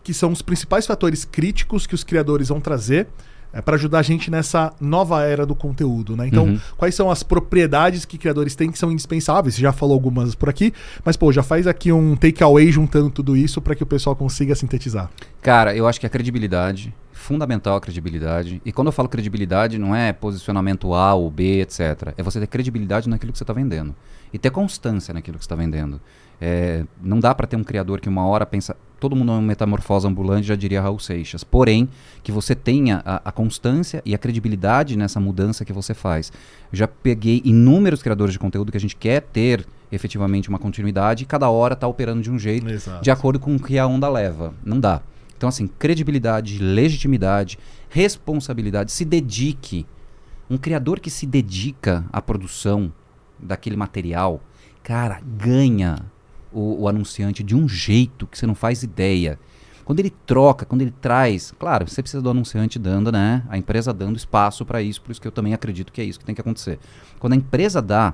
[0.04, 3.08] Que são os principais fatores críticos que os criadores vão trazer
[3.54, 6.28] é, para ajudar a gente nessa nova era do conteúdo, né?
[6.28, 6.60] Então, uhum.
[6.78, 9.56] quais são as propriedades que criadores têm que são indispensáveis?
[9.56, 10.74] Você já falou algumas por aqui,
[11.04, 14.56] mas pô, já faz aqui um takeaway juntando tudo isso para que o pessoal consiga
[14.56, 15.10] sintetizar.
[15.42, 18.62] Cara, eu acho que a credibilidade, fundamental a credibilidade.
[18.66, 22.14] E quando eu falo credibilidade, não é posicionamento A ou B, etc.
[22.18, 23.96] É você ter credibilidade naquilo que você está vendendo
[24.34, 26.00] e ter constância naquilo que você está vendendo.
[26.44, 29.42] É, não dá para ter um criador que uma hora pensa, todo mundo é uma
[29.44, 31.44] metamorfose ambulante, já diria Raul Seixas.
[31.44, 31.88] Porém,
[32.24, 36.32] que você tenha a, a, constância e a credibilidade nessa mudança que você faz.
[36.72, 41.24] Eu já peguei inúmeros criadores de conteúdo que a gente quer ter efetivamente uma continuidade
[41.24, 43.04] e cada hora está operando de um jeito Exato.
[43.04, 44.54] de acordo com o que a onda leva.
[44.66, 45.02] Não dá.
[45.38, 49.86] Então, assim, credibilidade, legitimidade, responsabilidade, se dedique.
[50.50, 52.92] Um criador que se dedica à produção
[53.40, 54.42] daquele material,
[54.84, 55.98] cara, ganha
[56.52, 59.40] o, o anunciante de um jeito que você não faz ideia.
[59.84, 63.44] Quando ele troca, quando ele traz, claro, você precisa do anunciante dando, né?
[63.50, 66.20] A empresa dando espaço para isso, por isso que eu também acredito que é isso
[66.20, 66.80] que tem que acontecer.
[67.20, 68.14] Quando a empresa dá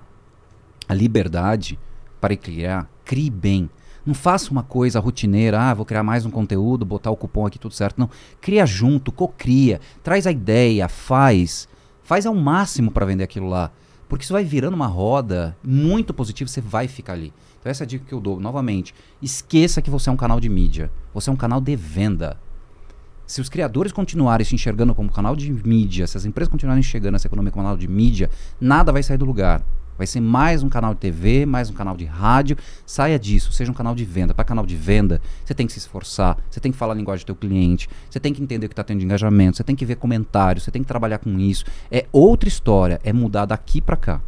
[0.88, 1.78] a liberdade
[2.22, 3.70] para criar, crie bem.
[4.06, 7.60] Não faça uma coisa rotineira, ah, vou criar mais um conteúdo, botar o cupom aqui
[7.60, 8.00] tudo certo.
[8.00, 8.10] Não,
[8.40, 11.68] cria junto, cocria, traz a ideia, faz,
[12.04, 13.70] faz ao máximo para vender aquilo lá.
[14.08, 17.34] Porque isso vai virando uma roda muito positiva, você vai ficar ali.
[17.68, 18.96] Então essa é a dica que eu dou, novamente.
[19.22, 20.90] Esqueça que você é um canal de mídia.
[21.14, 22.38] Você é um canal de venda.
[23.26, 27.18] Se os criadores continuarem se enxergando como canal de mídia, se as empresas continuarem enxergando
[27.18, 28.30] essa economia como canal de mídia,
[28.62, 29.62] nada vai sair do lugar.
[29.98, 32.56] Vai ser mais um canal de TV, mais um canal de rádio.
[32.86, 34.34] Saia disso, seja um canal de venda.
[34.34, 37.26] Para canal de venda, você tem que se esforçar, você tem que falar a linguagem
[37.26, 39.76] do teu cliente, você tem que entender o que está tendo de engajamento, você tem
[39.76, 41.66] que ver comentários, você tem que trabalhar com isso.
[41.92, 44.22] É outra história, é mudar daqui para cá.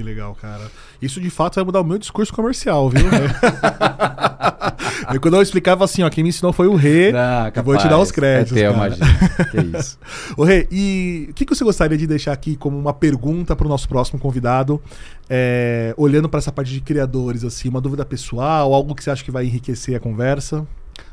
[0.00, 0.70] Que legal, cara.
[1.02, 3.04] Isso de fato vai mudar o meu discurso comercial, viu?
[5.12, 7.12] eu, quando eu explicava assim, ó, quem me ensinou foi o Rê.
[7.54, 8.56] Eu vou te dar os créditos.
[8.56, 9.06] É teu, imagina.
[9.50, 9.98] que isso.
[10.38, 13.66] Ô Rê, e o que, que você gostaria de deixar aqui como uma pergunta para
[13.66, 14.80] o nosso próximo convidado?
[15.28, 19.22] É, olhando para essa parte de criadores, assim, uma dúvida pessoal, algo que você acha
[19.22, 20.66] que vai enriquecer a conversa?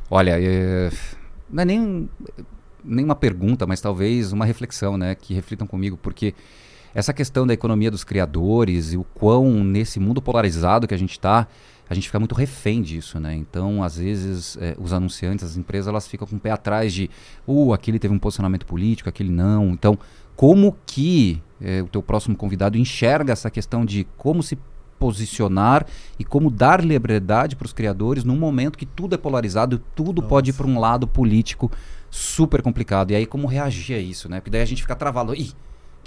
[0.09, 0.89] Olha, é,
[1.51, 2.09] não é nem,
[2.85, 5.13] nem uma pergunta, mas talvez uma reflexão, né?
[5.13, 6.33] Que reflitam comigo, porque
[6.97, 11.11] essa questão da economia dos criadores e o quão nesse mundo polarizado que a gente
[11.11, 11.47] está,
[11.87, 13.35] a gente fica muito refém disso, né?
[13.35, 17.07] Então, às vezes, é, os anunciantes, as empresas, elas ficam com o pé atrás de,
[17.45, 19.69] uh, aquele teve um posicionamento político, aquele não.
[19.69, 19.95] Então,
[20.35, 24.57] como que é, o teu próximo convidado enxerga essa questão de como se
[24.97, 25.85] posicionar
[26.17, 30.29] e como dar liberdade para os criadores num momento que tudo é polarizado, tudo Nossa.
[30.29, 31.71] pode ir para um lado político
[32.09, 33.11] super complicado.
[33.11, 34.39] E aí, como reagir a isso, né?
[34.39, 35.35] Porque daí a gente fica travado.
[35.35, 35.53] Ih,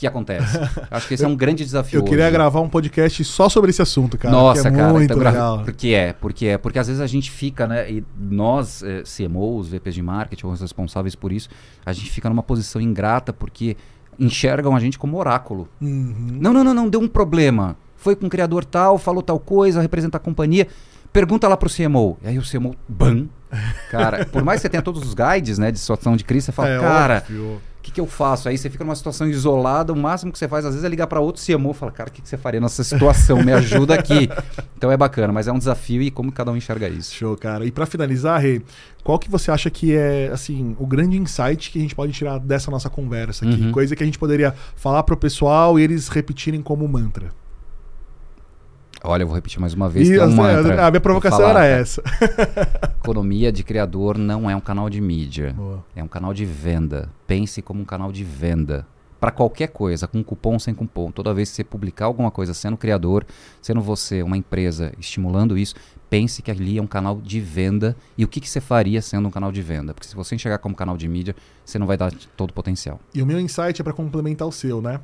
[0.00, 0.58] que acontece.
[0.90, 1.98] Acho que esse é um grande desafio.
[1.98, 2.32] Eu queria hoje.
[2.32, 4.34] gravar um podcast só sobre esse assunto, cara.
[4.34, 4.92] Nossa, é cara.
[4.94, 5.62] Muito então, legal.
[5.62, 6.56] Porque é, porque é.
[6.56, 7.90] Porque às vezes a gente fica, né?
[7.90, 11.50] E nós, eh, CMOs, VPs de marketing, os responsáveis por isso,
[11.84, 13.76] a gente fica numa posição ingrata porque
[14.18, 15.68] enxergam a gente como oráculo.
[15.80, 16.38] Uhum.
[16.40, 17.76] Não, não, não, não, deu um problema.
[17.94, 20.66] Foi com um criador tal, falou tal coisa, representa a companhia.
[21.12, 22.16] Pergunta lá pro CMO.
[22.22, 23.26] E aí o CMO, ban.
[23.90, 26.52] Cara, por mais que você tenha todos os guides, né, de situação de crise, você
[26.52, 28.46] fala, é, cara, óbvio O que, que eu faço?
[28.46, 31.06] Aí você fica numa situação isolada, o máximo que você faz às vezes é ligar
[31.06, 33.42] para outro CMO e falar, cara, o que, que você faria nessa situação?
[33.42, 34.28] Me ajuda aqui.
[34.80, 37.14] Então é bacana, mas é um desafio e como cada um enxerga isso.
[37.14, 37.66] Show, cara.
[37.66, 38.62] E para finalizar, Rê,
[39.04, 42.38] qual que você acha que é, assim, o grande insight que a gente pode tirar
[42.38, 43.60] dessa nossa conversa aqui?
[43.60, 43.72] Uhum.
[43.72, 47.30] Coisa que a gente poderia falar pro pessoal e eles repetirem como mantra.
[49.02, 50.08] Olha, eu vou repetir mais uma vez.
[50.08, 52.02] E, é um mantra, a minha provocação falar, era essa.
[53.02, 55.54] Economia de criador não é um canal de mídia.
[55.56, 55.84] Boa.
[55.96, 57.08] É um canal de venda.
[57.26, 58.86] Pense como um canal de venda.
[59.18, 61.10] Para qualquer coisa, com cupom, sem cupom.
[61.10, 63.26] Toda vez que você publicar alguma coisa sendo criador,
[63.60, 65.74] sendo você uma empresa estimulando isso,
[66.08, 69.28] pense que ali é um canal de venda e o que, que você faria sendo
[69.28, 69.92] um canal de venda.
[69.92, 72.98] Porque se você enxergar como canal de mídia, você não vai dar todo o potencial.
[73.14, 75.00] E o meu insight é para complementar o seu, né?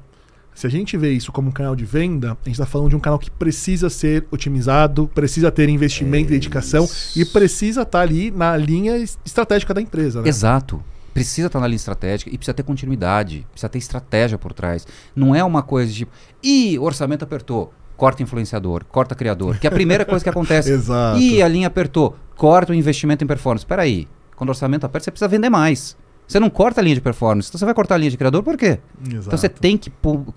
[0.57, 2.97] Se a gente vê isso como um canal de venda, a gente está falando de
[2.97, 8.03] um canal que precisa ser otimizado, precisa ter investimento e dedicação e precisa estar tá
[8.03, 10.23] ali na linha estratégica da empresa.
[10.23, 10.29] Né?
[10.29, 10.83] Exato
[11.13, 14.87] precisa estar tá na linha estratégica e precisa ter continuidade, precisa ter estratégia por trás.
[15.15, 19.71] Não é uma coisa de tipo, ih, orçamento apertou, corta influenciador, corta criador, que é
[19.71, 20.69] a primeira coisa que acontece.
[20.73, 21.19] Exato.
[21.19, 23.65] Ih, a linha apertou, corta o investimento em performance.
[23.65, 25.97] Espera aí, quando o orçamento aperta, você precisa vender mais.
[26.27, 27.49] Você não corta a linha de performance.
[27.49, 28.79] Então você vai cortar a linha de criador por quê?
[29.01, 29.27] Exato.
[29.27, 29.91] Então você tem que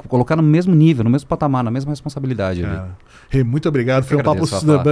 [0.07, 2.63] colocar no mesmo nível, no mesmo patamar, na mesma responsabilidade.
[3.31, 4.03] Hey, muito obrigado.
[4.03, 4.45] Foi um papo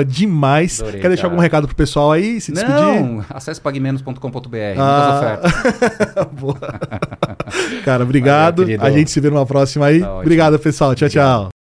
[0.06, 0.80] demais.
[0.82, 1.34] Adorei, Quer deixar cara.
[1.34, 2.42] algum recado pro pessoal aí?
[2.42, 2.76] Se despedir?
[2.76, 4.58] Não, acesse pagmenos.com.br.
[4.78, 5.40] Ah.
[7.86, 8.64] cara, obrigado.
[8.64, 10.02] Valeu, a gente se vê numa próxima aí.
[10.02, 10.96] Tá obrigado, pessoal.
[10.96, 11.57] Tchau, tchau.